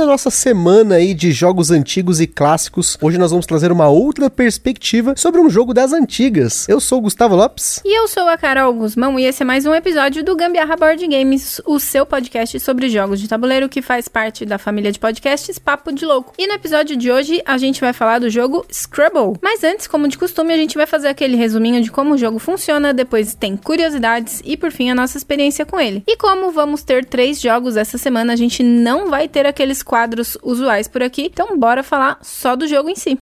Seguindo 0.00 0.08
a 0.08 0.12
nossa 0.12 0.30
semana 0.30 0.94
aí 0.94 1.12
de 1.12 1.30
jogos 1.30 1.70
antigos 1.70 2.20
e 2.20 2.26
clássicos, 2.26 2.96
hoje 3.02 3.18
nós 3.18 3.30
vamos 3.30 3.44
trazer 3.44 3.70
uma 3.70 3.88
outra 3.88 4.30
perspectiva 4.30 5.14
sobre 5.16 5.40
um 5.40 5.50
jogo 5.50 5.74
das 5.74 5.92
antigas. 5.92 6.66
Eu 6.68 6.80
sou 6.80 6.98
o 6.98 7.02
Gustavo 7.02 7.36
Lopes. 7.36 7.80
E 7.84 7.98
eu 7.98 8.08
sou 8.08 8.26
a 8.26 8.38
Carol 8.38 8.72
Guzmão 8.72 9.18
e 9.18 9.24
esse 9.24 9.42
é 9.42 9.46
mais 9.46 9.66
um 9.66 9.74
episódio 9.74 10.24
do 10.24 10.34
Gambiarra 10.34 10.76
Board 10.76 11.06
Games, 11.06 11.60
o 11.66 11.78
seu 11.78 12.06
podcast 12.06 12.58
sobre 12.60 12.88
jogos 12.88 13.20
de 13.20 13.28
tabuleiro 13.28 13.68
que 13.68 13.82
faz 13.82 14.08
parte 14.08 14.46
da 14.46 14.56
família 14.56 14.90
de 14.90 14.98
podcasts 14.98 15.58
Papo 15.58 15.92
de 15.92 16.06
Louco. 16.06 16.32
E 16.38 16.46
no 16.46 16.54
episódio 16.54 16.96
de 16.96 17.10
hoje 17.10 17.42
a 17.44 17.58
gente 17.58 17.80
vai 17.80 17.92
falar 17.92 18.20
do 18.20 18.30
jogo 18.30 18.64
Scrabble. 18.72 19.38
Mas 19.42 19.62
antes, 19.62 19.86
como 19.86 20.08
de 20.08 20.16
costume, 20.16 20.54
a 20.54 20.56
gente 20.56 20.76
vai 20.76 20.86
fazer 20.86 21.08
aquele 21.08 21.36
resuminho 21.36 21.82
de 21.82 21.90
como 21.90 22.14
o 22.14 22.18
jogo 22.18 22.38
funciona, 22.38 22.94
depois 22.94 23.34
tem 23.34 23.54
curiosidades 23.54 24.40
e 24.46 24.56
por 24.56 24.72
fim 24.72 24.90
a 24.90 24.94
nossa 24.94 25.18
experiência 25.18 25.66
com 25.66 25.78
ele. 25.78 26.02
E 26.06 26.16
como 26.16 26.50
vamos 26.52 26.82
ter 26.82 27.04
três 27.04 27.38
jogos 27.38 27.76
essa 27.76 27.98
semana, 27.98 28.32
a 28.32 28.36
gente 28.36 28.62
não 28.62 29.10
vai 29.10 29.28
ter 29.28 29.44
aquele 29.44 29.70
aqueles 29.70 29.82
quadros 29.90 30.38
usuais 30.40 30.86
por 30.86 31.02
aqui. 31.02 31.22
Então, 31.22 31.58
bora 31.58 31.82
falar 31.82 32.20
só 32.22 32.54
do 32.54 32.68
jogo 32.68 32.88
em 32.88 32.94
si. 32.94 33.18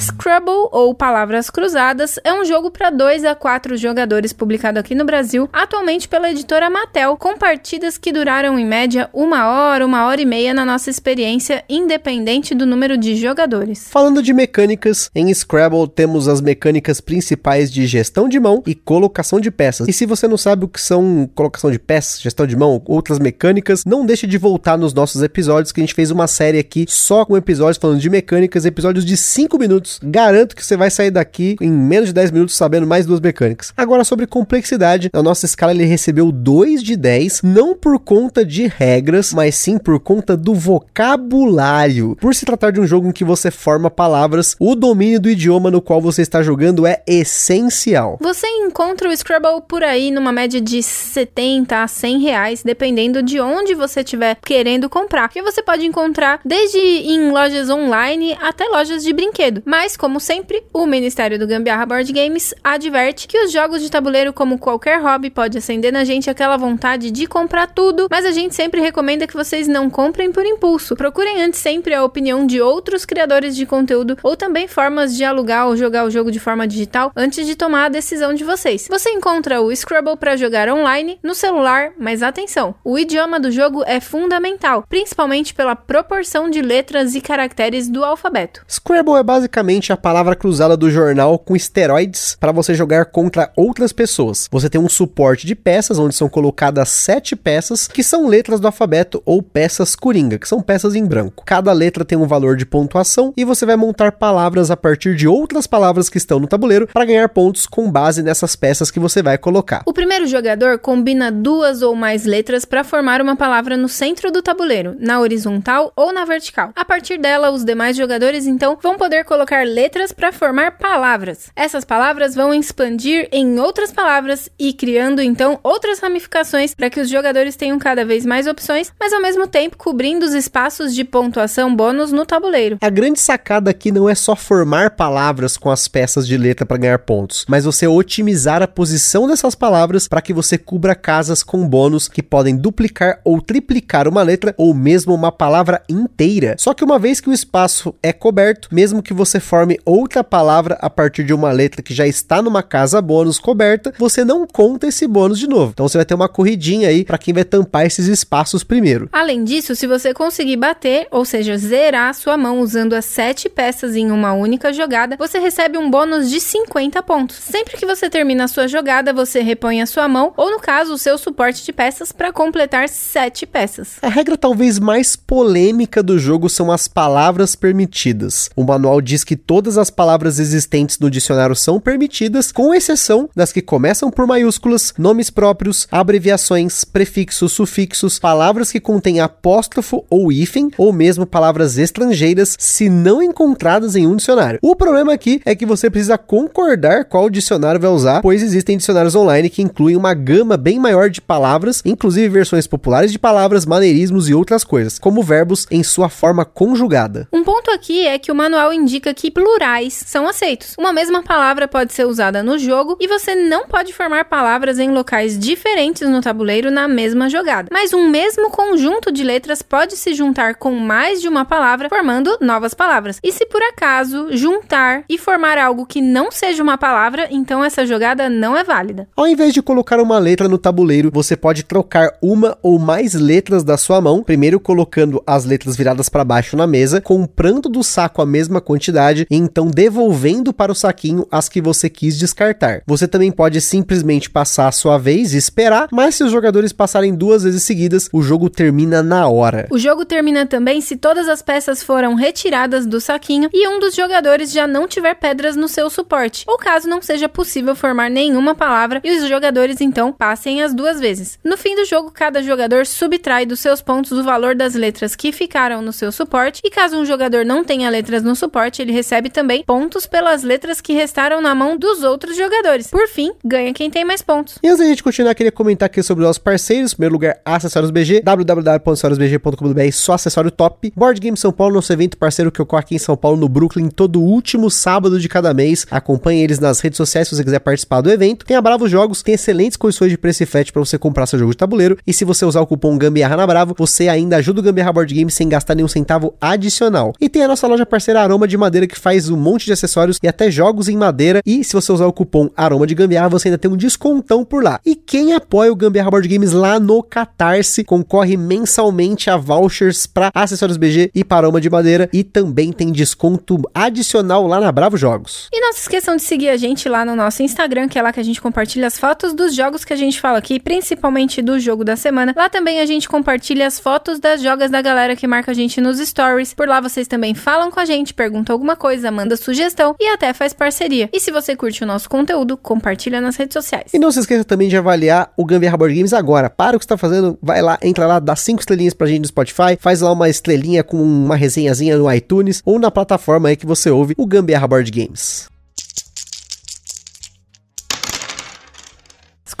Scrabble, 0.00 0.68
ou 0.72 0.94
Palavras 0.94 1.50
Cruzadas, 1.50 2.18
é 2.24 2.32
um 2.32 2.42
jogo 2.42 2.70
para 2.70 2.88
2 2.88 3.22
a 3.26 3.34
4 3.34 3.76
jogadores 3.76 4.32
publicado 4.32 4.78
aqui 4.78 4.94
no 4.94 5.04
Brasil, 5.04 5.46
atualmente 5.52 6.08
pela 6.08 6.30
editora 6.30 6.70
Mattel, 6.70 7.18
com 7.18 7.36
partidas 7.36 7.98
que 7.98 8.10
duraram 8.10 8.58
em 8.58 8.64
média 8.64 9.10
uma 9.12 9.46
hora, 9.46 9.84
uma 9.84 10.06
hora 10.06 10.22
e 10.22 10.24
meia 10.24 10.54
na 10.54 10.64
nossa 10.64 10.88
experiência, 10.88 11.62
independente 11.68 12.54
do 12.54 12.64
número 12.64 12.96
de 12.96 13.14
jogadores. 13.14 13.88
Falando 13.90 14.22
de 14.22 14.32
mecânicas, 14.32 15.10
em 15.14 15.32
Scrabble 15.34 15.86
temos 15.86 16.28
as 16.28 16.40
mecânicas 16.40 16.98
principais 16.98 17.70
de 17.70 17.86
gestão 17.86 18.26
de 18.26 18.40
mão 18.40 18.62
e 18.66 18.74
colocação 18.74 19.38
de 19.38 19.50
peças. 19.50 19.86
E 19.86 19.92
se 19.92 20.06
você 20.06 20.26
não 20.26 20.38
sabe 20.38 20.64
o 20.64 20.68
que 20.68 20.80
são 20.80 21.28
colocação 21.34 21.70
de 21.70 21.78
peças, 21.78 22.22
gestão 22.22 22.46
de 22.46 22.56
mão, 22.56 22.82
outras 22.86 23.18
mecânicas, 23.18 23.84
não 23.84 24.06
deixe 24.06 24.26
de 24.26 24.38
voltar 24.38 24.78
nos 24.78 24.94
nossos 24.94 25.22
episódios, 25.22 25.72
que 25.72 25.80
a 25.80 25.84
gente 25.84 25.94
fez 25.94 26.10
uma 26.10 26.26
série 26.26 26.58
aqui 26.58 26.86
só 26.88 27.26
com 27.26 27.36
episódios 27.36 27.76
falando 27.76 28.00
de 28.00 28.08
mecânicas, 28.08 28.64
episódios 28.64 29.04
de 29.04 29.14
5 29.14 29.58
minutos 29.58 29.89
minutos. 29.90 30.00
Garanto 30.02 30.54
que 30.54 30.64
você 30.64 30.76
vai 30.76 30.90
sair 30.90 31.10
daqui 31.10 31.56
em 31.60 31.70
menos 31.70 32.08
de 32.08 32.12
10 32.12 32.30
minutos 32.30 32.56
sabendo 32.56 32.86
mais 32.86 33.06
duas 33.06 33.20
mecânicas. 33.20 33.72
Agora, 33.76 34.04
sobre 34.04 34.26
complexidade, 34.26 35.10
na 35.12 35.22
nossa 35.22 35.46
escala 35.46 35.72
ele 35.72 35.84
recebeu 35.84 36.30
2 36.30 36.82
de 36.82 36.96
10, 36.96 37.42
não 37.42 37.74
por 37.74 37.98
conta 37.98 38.44
de 38.44 38.66
regras, 38.66 39.32
mas 39.32 39.54
sim 39.54 39.78
por 39.78 39.98
conta 39.98 40.36
do 40.36 40.54
vocabulário. 40.54 42.16
Por 42.20 42.34
se 42.34 42.44
tratar 42.44 42.70
de 42.70 42.80
um 42.80 42.86
jogo 42.86 43.08
em 43.08 43.12
que 43.12 43.24
você 43.24 43.50
forma 43.50 43.90
palavras, 43.90 44.54
o 44.58 44.74
domínio 44.74 45.20
do 45.20 45.30
idioma 45.30 45.70
no 45.70 45.80
qual 45.80 46.00
você 46.00 46.22
está 46.22 46.42
jogando 46.42 46.86
é 46.86 47.02
essencial. 47.06 48.18
Você 48.20 48.46
encontra 48.46 49.08
o 49.08 49.16
Scrabble 49.16 49.62
por 49.66 49.82
aí 49.82 50.10
numa 50.10 50.32
média 50.32 50.60
de 50.60 50.82
70 50.82 51.82
a 51.82 51.88
100 51.88 52.18
reais, 52.18 52.62
dependendo 52.62 53.22
de 53.22 53.40
onde 53.40 53.74
você 53.74 54.00
estiver 54.00 54.36
querendo 54.44 54.88
comprar. 54.88 55.28
Que 55.28 55.42
você 55.42 55.62
pode 55.62 55.86
encontrar 55.86 56.40
desde 56.44 56.78
em 56.78 57.30
lojas 57.30 57.70
online 57.70 58.36
até 58.40 58.64
lojas 58.68 59.02
de 59.02 59.12
brinquedo. 59.12 59.62
Mas 59.64 59.79
mas, 59.80 59.96
como 59.96 60.20
sempre, 60.20 60.62
o 60.74 60.84
Ministério 60.84 61.38
do 61.38 61.46
Gambiarra 61.46 61.86
Board 61.86 62.12
Games 62.12 62.52
adverte 62.62 63.26
que 63.26 63.38
os 63.46 63.50
jogos 63.50 63.80
de 63.80 63.90
tabuleiro, 63.90 64.30
como 64.30 64.58
qualquer 64.58 65.00
hobby, 65.00 65.30
pode 65.30 65.56
acender 65.56 65.90
na 65.90 66.04
gente 66.04 66.28
aquela 66.28 66.58
vontade 66.58 67.10
de 67.10 67.26
comprar 67.26 67.66
tudo, 67.66 68.06
mas 68.10 68.26
a 68.26 68.30
gente 68.30 68.54
sempre 68.54 68.82
recomenda 68.82 69.26
que 69.26 69.32
vocês 69.32 69.66
não 69.66 69.88
comprem 69.88 70.30
por 70.30 70.44
impulso. 70.44 70.94
Procurem 70.94 71.42
antes 71.42 71.60
sempre 71.60 71.94
a 71.94 72.04
opinião 72.04 72.46
de 72.46 72.60
outros 72.60 73.06
criadores 73.06 73.56
de 73.56 73.64
conteúdo 73.64 74.18
ou 74.22 74.36
também 74.36 74.68
formas 74.68 75.16
de 75.16 75.24
alugar 75.24 75.66
ou 75.66 75.74
jogar 75.78 76.04
o 76.04 76.10
jogo 76.10 76.30
de 76.30 76.38
forma 76.38 76.68
digital 76.68 77.10
antes 77.16 77.46
de 77.46 77.56
tomar 77.56 77.86
a 77.86 77.88
decisão 77.88 78.34
de 78.34 78.44
vocês. 78.44 78.86
Você 78.86 79.08
encontra 79.08 79.62
o 79.62 79.74
Scrabble 79.74 80.18
para 80.18 80.36
jogar 80.36 80.68
online 80.68 81.18
no 81.22 81.34
celular, 81.34 81.92
mas 81.98 82.22
atenção, 82.22 82.74
o 82.84 82.98
idioma 82.98 83.40
do 83.40 83.50
jogo 83.50 83.82
é 83.86 83.98
fundamental, 83.98 84.84
principalmente 84.90 85.54
pela 85.54 85.74
proporção 85.74 86.50
de 86.50 86.60
letras 86.60 87.14
e 87.14 87.20
caracteres 87.22 87.88
do 87.88 88.04
alfabeto. 88.04 88.62
Scrabble 88.68 89.16
é 89.16 89.22
basicamente 89.22 89.69
a 89.92 89.96
palavra 89.96 90.34
cruzada 90.34 90.76
do 90.76 90.90
jornal 90.90 91.38
com 91.38 91.54
esteroides 91.54 92.36
para 92.40 92.50
você 92.50 92.74
jogar 92.74 93.06
contra 93.06 93.52
outras 93.56 93.92
pessoas. 93.92 94.48
Você 94.50 94.68
tem 94.68 94.80
um 94.80 94.88
suporte 94.88 95.46
de 95.46 95.54
peças, 95.54 95.98
onde 95.98 96.14
são 96.14 96.28
colocadas 96.28 96.88
sete 96.88 97.36
peças, 97.36 97.86
que 97.86 98.02
são 98.02 98.26
letras 98.26 98.58
do 98.58 98.66
alfabeto 98.66 99.22
ou 99.24 99.42
peças 99.42 99.94
coringa, 99.94 100.38
que 100.38 100.48
são 100.48 100.60
peças 100.60 100.96
em 100.96 101.06
branco. 101.06 101.44
Cada 101.46 101.72
letra 101.72 102.04
tem 102.04 102.18
um 102.18 102.26
valor 102.26 102.56
de 102.56 102.66
pontuação 102.66 103.32
e 103.36 103.44
você 103.44 103.64
vai 103.64 103.76
montar 103.76 104.12
palavras 104.12 104.70
a 104.70 104.76
partir 104.76 105.14
de 105.14 105.28
outras 105.28 105.66
palavras 105.66 106.08
que 106.08 106.18
estão 106.18 106.40
no 106.40 106.48
tabuleiro 106.48 106.88
para 106.88 107.04
ganhar 107.04 107.28
pontos 107.28 107.66
com 107.66 107.90
base 107.90 108.22
nessas 108.22 108.56
peças 108.56 108.90
que 108.90 108.98
você 108.98 109.22
vai 109.22 109.38
colocar. 109.38 109.82
O 109.86 109.92
primeiro 109.92 110.26
jogador 110.26 110.78
combina 110.78 111.30
duas 111.30 111.80
ou 111.80 111.94
mais 111.94 112.24
letras 112.24 112.64
para 112.64 112.82
formar 112.82 113.20
uma 113.20 113.36
palavra 113.36 113.76
no 113.76 113.88
centro 113.88 114.32
do 114.32 114.42
tabuleiro, 114.42 114.96
na 114.98 115.20
horizontal 115.20 115.92
ou 115.94 116.12
na 116.12 116.24
vertical. 116.24 116.72
A 116.74 116.84
partir 116.84 117.18
dela, 117.18 117.50
os 117.50 117.64
demais 117.64 117.96
jogadores 117.96 118.46
então 118.46 118.78
vão 118.82 118.96
poder 118.96 119.24
colocar 119.24 119.59
letras 119.64 120.12
para 120.12 120.32
formar 120.32 120.78
palavras. 120.78 121.50
Essas 121.54 121.84
palavras 121.84 122.34
vão 122.34 122.52
expandir 122.54 123.28
em 123.32 123.58
outras 123.58 123.92
palavras 123.92 124.48
e 124.58 124.72
criando 124.72 125.20
então 125.20 125.58
outras 125.62 125.98
ramificações 125.98 126.74
para 126.74 126.90
que 126.90 127.00
os 127.00 127.08
jogadores 127.08 127.56
tenham 127.56 127.78
cada 127.78 128.04
vez 128.04 128.24
mais 128.24 128.46
opções, 128.46 128.92
mas 128.98 129.12
ao 129.12 129.22
mesmo 129.22 129.46
tempo 129.46 129.76
cobrindo 129.76 130.24
os 130.24 130.34
espaços 130.34 130.94
de 130.94 131.04
pontuação 131.04 131.74
bônus 131.74 132.12
no 132.12 132.26
tabuleiro. 132.26 132.78
A 132.80 132.90
grande 132.90 133.20
sacada 133.20 133.70
aqui 133.70 133.90
não 133.90 134.08
é 134.08 134.14
só 134.14 134.36
formar 134.36 134.90
palavras 134.90 135.56
com 135.56 135.70
as 135.70 135.88
peças 135.88 136.26
de 136.26 136.36
letra 136.36 136.64
para 136.66 136.76
ganhar 136.76 136.98
pontos, 137.00 137.44
mas 137.48 137.64
você 137.64 137.86
otimizar 137.86 138.62
a 138.62 138.68
posição 138.68 139.26
dessas 139.26 139.54
palavras 139.54 140.06
para 140.06 140.22
que 140.22 140.32
você 140.32 140.56
cubra 140.56 140.94
casas 140.94 141.42
com 141.42 141.66
bônus 141.66 142.08
que 142.08 142.22
podem 142.22 142.56
duplicar 142.56 143.20
ou 143.24 143.40
triplicar 143.40 144.06
uma 144.06 144.22
letra 144.22 144.54
ou 144.56 144.74
mesmo 144.74 145.14
uma 145.14 145.32
palavra 145.32 145.82
inteira. 145.88 146.54
Só 146.58 146.74
que 146.74 146.84
uma 146.84 146.98
vez 146.98 147.20
que 147.20 147.28
o 147.28 147.32
espaço 147.32 147.94
é 148.02 148.12
coberto, 148.12 148.68
mesmo 148.70 149.02
que 149.02 149.14
você 149.14 149.39
forme 149.40 149.78
outra 149.84 150.22
palavra 150.22 150.78
a 150.80 150.88
partir 150.88 151.24
de 151.24 151.34
uma 151.34 151.50
letra 151.50 151.82
que 151.82 151.94
já 151.94 152.06
está 152.06 152.40
numa 152.40 152.62
casa 152.62 153.00
bônus 153.00 153.38
coberta, 153.38 153.92
você 153.98 154.24
não 154.24 154.46
conta 154.46 154.86
esse 154.86 155.06
bônus 155.06 155.38
de 155.38 155.48
novo. 155.48 155.72
Então 155.72 155.88
você 155.88 155.98
vai 155.98 156.04
ter 156.04 156.14
uma 156.14 156.28
corridinha 156.28 156.88
aí 156.88 157.04
para 157.04 157.18
quem 157.18 157.34
vai 157.34 157.44
tampar 157.44 157.86
esses 157.86 158.06
espaços 158.06 158.62
primeiro. 158.62 159.08
Além 159.12 159.42
disso, 159.44 159.74
se 159.74 159.86
você 159.86 160.12
conseguir 160.12 160.56
bater, 160.56 161.08
ou 161.10 161.24
seja, 161.24 161.56
zerar 161.56 162.10
a 162.10 162.14
sua 162.14 162.36
mão 162.36 162.60
usando 162.60 162.94
as 162.94 163.04
sete 163.04 163.48
peças 163.48 163.96
em 163.96 164.10
uma 164.10 164.32
única 164.32 164.72
jogada, 164.72 165.16
você 165.16 165.38
recebe 165.38 165.78
um 165.78 165.90
bônus 165.90 166.30
de 166.30 166.40
50 166.40 167.02
pontos. 167.02 167.36
Sempre 167.36 167.76
que 167.76 167.86
você 167.86 168.10
termina 168.10 168.44
a 168.44 168.48
sua 168.48 168.68
jogada, 168.68 169.12
você 169.12 169.40
repõe 169.40 169.80
a 169.80 169.86
sua 169.86 170.06
mão, 170.08 170.32
ou 170.36 170.50
no 170.50 170.60
caso, 170.60 170.94
o 170.94 170.98
seu 170.98 171.16
suporte 171.18 171.64
de 171.64 171.72
peças 171.72 172.12
para 172.12 172.32
completar 172.32 172.88
sete 172.88 173.46
peças. 173.46 173.96
A 174.02 174.08
regra 174.08 174.36
talvez 174.36 174.78
mais 174.78 175.16
polêmica 175.16 176.02
do 176.02 176.18
jogo 176.18 176.48
são 176.48 176.70
as 176.70 176.86
palavras 176.88 177.54
permitidas. 177.54 178.50
O 178.54 178.64
manual 178.64 179.00
diz 179.00 179.24
que 179.24 179.29
todas 179.36 179.78
as 179.78 179.90
palavras 179.90 180.38
existentes 180.38 180.98
no 180.98 181.10
dicionário 181.10 181.54
são 181.54 181.80
permitidas, 181.80 182.52
com 182.52 182.74
exceção 182.74 183.28
das 183.34 183.52
que 183.52 183.62
começam 183.62 184.10
por 184.10 184.26
maiúsculas, 184.26 184.94
nomes 184.98 185.30
próprios, 185.30 185.86
abreviações, 185.90 186.84
prefixos, 186.84 187.52
sufixos, 187.52 188.18
palavras 188.18 188.70
que 188.70 188.80
contêm 188.80 189.20
apóstrofo 189.20 190.04
ou 190.10 190.32
hífen, 190.32 190.70
ou 190.76 190.92
mesmo 190.92 191.26
palavras 191.26 191.78
estrangeiras, 191.78 192.56
se 192.58 192.88
não 192.88 193.22
encontradas 193.22 193.96
em 193.96 194.06
um 194.06 194.16
dicionário. 194.16 194.58
O 194.62 194.76
problema 194.76 195.12
aqui 195.12 195.40
é 195.44 195.54
que 195.54 195.66
você 195.66 195.90
precisa 195.90 196.18
concordar 196.18 197.04
qual 197.04 197.30
dicionário 197.30 197.80
vai 197.80 197.90
usar, 197.90 198.22
pois 198.22 198.42
existem 198.42 198.76
dicionários 198.76 199.14
online 199.14 199.50
que 199.50 199.62
incluem 199.62 199.96
uma 199.96 200.14
gama 200.14 200.56
bem 200.56 200.78
maior 200.78 201.10
de 201.10 201.20
palavras, 201.20 201.82
inclusive 201.84 202.28
versões 202.28 202.66
populares 202.66 203.12
de 203.12 203.18
palavras, 203.18 203.66
maneirismos 203.66 204.28
e 204.28 204.34
outras 204.34 204.64
coisas, 204.64 204.98
como 204.98 205.22
verbos 205.22 205.66
em 205.70 205.82
sua 205.82 206.08
forma 206.08 206.44
conjugada. 206.44 207.28
Um 207.32 207.44
ponto 207.44 207.70
aqui 207.70 208.06
é 208.06 208.18
que 208.18 208.32
o 208.32 208.34
manual 208.34 208.72
indica 208.72 209.12
que 209.14 209.19
plurais 209.28 210.04
são 210.06 210.28
aceitos. 210.28 210.76
Uma 210.78 210.92
mesma 210.92 211.20
palavra 211.20 211.66
pode 211.66 211.92
ser 211.92 212.06
usada 212.06 212.44
no 212.44 212.56
jogo 212.56 212.96
e 213.00 213.08
você 213.08 213.34
não 213.34 213.66
pode 213.66 213.92
formar 213.92 214.26
palavras 214.26 214.78
em 214.78 214.92
locais 214.92 215.36
diferentes 215.36 216.08
no 216.08 216.20
tabuleiro 216.20 216.70
na 216.70 216.86
mesma 216.86 217.28
jogada. 217.28 217.68
Mas 217.72 217.92
um 217.92 218.08
mesmo 218.08 218.50
conjunto 218.50 219.10
de 219.10 219.24
letras 219.24 219.62
pode 219.62 219.96
se 219.96 220.14
juntar 220.14 220.54
com 220.54 220.76
mais 220.76 221.20
de 221.20 221.26
uma 221.26 221.44
palavra, 221.44 221.88
formando 221.88 222.38
novas 222.40 222.74
palavras. 222.74 223.18
E 223.24 223.32
se 223.32 223.44
por 223.46 223.62
acaso 223.62 224.28
juntar 224.36 225.02
e 225.08 225.18
formar 225.18 225.58
algo 225.58 225.84
que 225.84 226.00
não 226.00 226.30
seja 226.30 226.62
uma 226.62 226.78
palavra, 226.78 227.26
então 227.32 227.64
essa 227.64 227.84
jogada 227.84 228.28
não 228.28 228.56
é 228.56 228.62
válida. 228.62 229.08
Ao 229.16 229.26
invés 229.26 229.52
de 229.52 229.60
colocar 229.60 229.98
uma 229.98 230.18
letra 230.20 230.48
no 230.48 230.58
tabuleiro, 230.58 231.10
você 231.12 231.36
pode 231.36 231.64
trocar 231.64 232.16
uma 232.22 232.56
ou 232.62 232.78
mais 232.78 233.14
letras 233.14 233.64
da 233.64 233.76
sua 233.76 234.00
mão, 234.00 234.22
primeiro 234.22 234.60
colocando 234.60 235.22
as 235.26 235.44
letras 235.44 235.76
viradas 235.76 236.08
para 236.08 236.24
baixo 236.24 236.56
na 236.56 236.66
mesa, 236.66 237.00
comprando 237.00 237.68
do 237.68 237.82
saco 237.82 238.22
a 238.22 238.26
mesma 238.26 238.60
quantidade 238.60 239.09
metade 239.10 239.26
e 239.30 239.36
então 239.36 239.68
devolvendo 239.68 240.52
para 240.52 240.72
o 240.72 240.74
saquinho 240.74 241.26
as 241.30 241.48
que 241.48 241.60
você 241.60 241.90
quis 241.90 242.16
descartar. 242.16 242.82
Você 242.86 243.08
também 243.08 243.30
pode 243.30 243.60
simplesmente 243.60 244.30
passar 244.30 244.68
a 244.68 244.72
sua 244.72 244.98
vez 244.98 245.34
e 245.34 245.36
esperar, 245.36 245.88
mas 245.90 246.14
se 246.14 246.24
os 246.24 246.30
jogadores 246.30 246.72
passarem 246.72 247.14
duas 247.14 247.42
vezes 247.42 247.62
seguidas, 247.62 248.08
o 248.12 248.22
jogo 248.22 248.48
termina 248.48 249.02
na 249.02 249.28
hora. 249.28 249.66
O 249.70 249.78
jogo 249.78 250.04
termina 250.04 250.46
também 250.46 250.80
se 250.80 250.96
todas 250.96 251.28
as 251.28 251.42
peças 251.42 251.82
foram 251.82 252.14
retiradas 252.14 252.86
do 252.86 253.00
saquinho 253.00 253.50
e 253.52 253.66
um 253.68 253.80
dos 253.80 253.94
jogadores 253.94 254.52
já 254.52 254.66
não 254.66 254.86
tiver 254.86 255.14
pedras 255.14 255.56
no 255.56 255.68
seu 255.68 255.90
suporte, 255.90 256.44
ou 256.46 256.56
caso 256.56 256.88
não 256.88 257.02
seja 257.02 257.28
possível 257.28 257.74
formar 257.74 258.10
nenhuma 258.10 258.54
palavra 258.54 259.00
e 259.02 259.10
os 259.10 259.28
jogadores 259.28 259.80
então 259.80 260.12
passem 260.12 260.62
as 260.62 260.74
duas 260.74 261.00
vezes. 261.00 261.38
No 261.44 261.56
fim 261.56 261.74
do 261.74 261.84
jogo, 261.84 262.10
cada 262.10 262.42
jogador 262.42 262.86
subtrai 262.86 263.46
dos 263.46 263.60
seus 263.60 263.82
pontos 263.82 264.12
o 264.12 264.22
valor 264.22 264.54
das 264.54 264.74
letras 264.74 265.16
que 265.16 265.32
ficaram 265.32 265.82
no 265.82 265.92
seu 265.92 266.12
suporte, 266.12 266.60
e 266.64 266.70
caso 266.70 266.96
um 266.96 267.04
jogador 267.04 267.44
não 267.44 267.64
tenha 267.64 267.90
letras 267.90 268.22
no 268.22 268.36
suporte, 268.36 268.82
ele 268.82 268.92
recebe 269.00 269.30
também 269.30 269.64
pontos 269.64 270.06
pelas 270.06 270.42
letras 270.42 270.78
que 270.78 270.92
restaram 270.92 271.40
na 271.40 271.54
mão 271.54 271.76
dos 271.76 272.02
outros 272.02 272.36
jogadores. 272.36 272.88
Por 272.88 273.08
fim, 273.08 273.32
ganha 273.42 273.72
quem 273.72 273.90
tem 273.90 274.04
mais 274.04 274.20
pontos. 274.20 274.58
E 274.62 274.68
antes 274.68 274.78
da 274.78 274.84
gente 274.84 275.02
continuar, 275.02 275.34
queria 275.34 275.50
comentar 275.50 275.86
aqui 275.86 276.02
sobre 276.02 276.22
os 276.22 276.28
nossos 276.28 276.42
parceiros. 276.42 276.92
Em 276.92 276.96
primeiro 276.96 277.14
lugar, 277.14 277.40
Acessórios 277.42 277.90
BG, 277.90 278.20
www.acessoriosbg.com.br, 278.20 279.92
só 279.92 280.12
acessório 280.12 280.50
top. 280.50 280.92
Board 280.94 281.18
Game 281.18 281.36
São 281.36 281.50
Paulo, 281.50 281.76
nosso 281.76 281.90
evento 281.90 282.18
parceiro 282.18 282.52
que 282.52 282.60
ocorre 282.60 282.80
aqui 282.80 282.94
em 282.94 282.98
São 282.98 283.16
Paulo, 283.16 283.38
no 283.38 283.48
Brooklyn, 283.48 283.88
todo 283.88 284.20
último 284.20 284.70
sábado 284.70 285.18
de 285.18 285.28
cada 285.30 285.54
mês. 285.54 285.86
Acompanhe 285.90 286.42
eles 286.42 286.58
nas 286.58 286.80
redes 286.80 286.98
sociais 286.98 287.26
se 287.26 287.34
você 287.34 287.42
quiser 287.42 287.60
participar 287.60 288.02
do 288.02 288.10
evento. 288.10 288.44
Tem 288.44 288.56
a 288.56 288.60
Bravo 288.60 288.86
Jogos, 288.86 289.22
tem 289.22 289.34
excelentes 289.34 289.78
condições 289.78 290.10
de 290.10 290.18
preço 290.18 290.42
e 290.42 290.46
frete 290.46 290.72
para 290.72 290.80
você 290.80 290.98
comprar 290.98 291.26
seu 291.26 291.38
jogo 291.38 291.52
de 291.52 291.56
tabuleiro. 291.56 291.96
E 292.06 292.12
se 292.12 292.24
você 292.24 292.44
usar 292.44 292.60
o 292.60 292.66
cupom 292.66 292.98
Gambiarra 292.98 293.38
na 293.38 293.46
Bravo, 293.46 293.74
você 293.78 294.08
ainda 294.08 294.36
ajuda 294.36 294.60
o 294.60 294.62
Gambiarra 294.62 294.92
Board 294.92 295.14
Game 295.14 295.30
sem 295.30 295.48
gastar 295.48 295.74
nenhum 295.74 295.88
centavo 295.88 296.34
adicional. 296.38 297.14
E 297.18 297.30
tem 297.30 297.42
a 297.42 297.48
nossa 297.48 297.66
loja 297.66 297.86
parceira 297.86 298.20
Aroma 298.20 298.46
de 298.46 298.58
Madeira 298.58 298.89
que 298.90 298.98
faz 298.98 299.30
um 299.30 299.36
monte 299.36 299.66
de 299.66 299.72
acessórios 299.72 300.18
e 300.22 300.28
até 300.28 300.50
jogos 300.50 300.88
em 300.88 300.96
madeira. 300.96 301.40
E 301.44 301.64
se 301.64 301.72
você 301.72 301.92
usar 301.92 302.06
o 302.06 302.12
cupom 302.12 302.50
Aroma 302.56 302.86
de 302.86 302.94
Gambiarra, 302.94 303.28
você 303.28 303.48
ainda 303.48 303.58
tem 303.58 303.70
um 303.70 303.76
descontão 303.76 304.44
por 304.44 304.62
lá. 304.62 304.80
E 304.84 304.94
quem 304.94 305.32
apoia 305.32 305.72
o 305.72 305.76
Gambiarra 305.76 306.10
Board 306.10 306.28
Games 306.28 306.52
lá 306.52 306.78
no 306.78 307.02
Catarse 307.02 307.84
concorre 307.84 308.36
mensalmente 308.36 309.30
a 309.30 309.36
vouchers 309.36 310.06
para 310.06 310.30
acessórios 310.34 310.76
BG 310.76 311.10
e 311.14 311.24
para 311.24 311.46
Aroma 311.46 311.60
de 311.60 311.70
Madeira. 311.70 312.08
E 312.12 312.24
também 312.24 312.72
tem 312.72 312.92
desconto 312.92 313.60
adicional 313.74 314.46
lá 314.46 314.60
na 314.60 314.72
Bravo 314.72 314.96
Jogos. 314.96 315.48
E 315.52 315.60
não 315.60 315.72
se 315.72 315.80
esqueçam 315.80 316.16
de 316.16 316.22
seguir 316.22 316.48
a 316.48 316.56
gente 316.56 316.88
lá 316.88 317.04
no 317.04 317.16
nosso 317.16 317.42
Instagram, 317.42 317.88
que 317.88 317.98
é 317.98 318.02
lá 318.02 318.12
que 318.12 318.20
a 318.20 318.24
gente 318.24 318.40
compartilha 318.40 318.86
as 318.86 318.98
fotos 318.98 319.32
dos 319.32 319.54
jogos 319.54 319.84
que 319.84 319.92
a 319.92 319.96
gente 319.96 320.20
fala 320.20 320.38
aqui, 320.38 320.58
principalmente 320.58 321.42
do 321.42 321.58
jogo 321.58 321.84
da 321.84 321.96
semana. 321.96 322.34
Lá 322.36 322.48
também 322.48 322.80
a 322.80 322.86
gente 322.86 323.08
compartilha 323.08 323.66
as 323.66 323.78
fotos 323.78 324.18
das 324.18 324.42
jogas 324.42 324.70
da 324.70 324.82
galera 324.82 325.16
que 325.16 325.26
marca 325.26 325.50
a 325.50 325.54
gente 325.54 325.80
nos 325.80 325.98
stories. 325.98 326.54
Por 326.54 326.68
lá 326.68 326.80
vocês 326.80 327.06
também 327.06 327.34
falam 327.34 327.70
com 327.70 327.80
a 327.80 327.84
gente, 327.84 328.14
perguntam 328.14 328.54
alguma 328.54 328.76
coisa, 328.80 329.10
manda 329.10 329.36
sugestão 329.36 329.94
e 330.00 330.08
até 330.08 330.32
faz 330.32 330.54
parceria. 330.54 331.10
E 331.12 331.20
se 331.20 331.30
você 331.30 331.54
curte 331.54 331.84
o 331.84 331.86
nosso 331.86 332.08
conteúdo, 332.08 332.56
compartilha 332.56 333.20
nas 333.20 333.36
redes 333.36 333.52
sociais. 333.52 333.92
E 333.92 333.98
não 333.98 334.10
se 334.10 334.20
esqueça 334.20 334.42
também 334.42 334.68
de 334.68 334.76
avaliar 334.76 335.32
o 335.36 335.44
Gambiarra 335.44 335.76
Board 335.76 335.94
Games 335.94 336.14
agora. 336.14 336.48
Para 336.48 336.76
o 336.76 336.80
que 336.80 336.84
está 336.84 336.96
fazendo, 336.96 337.38
vai 337.42 337.60
lá, 337.60 337.78
entra 337.82 338.06
lá, 338.06 338.18
dá 338.18 338.34
cinco 338.34 338.60
estrelinhas 338.60 338.94
pra 338.94 339.06
gente 339.06 339.20
no 339.20 339.26
Spotify, 339.26 339.76
faz 339.78 340.00
lá 340.00 340.10
uma 340.10 340.30
estrelinha 340.30 340.82
com 340.82 340.96
uma 340.96 341.36
resenhazinha 341.36 341.98
no 341.98 342.10
iTunes 342.10 342.62
ou 342.64 342.78
na 342.78 342.90
plataforma 342.90 343.50
aí 343.50 343.56
que 343.56 343.66
você 343.66 343.90
ouve 343.90 344.14
o 344.16 344.26
Gambiarra 344.26 344.66
Board 344.66 344.90
Games. 344.90 345.50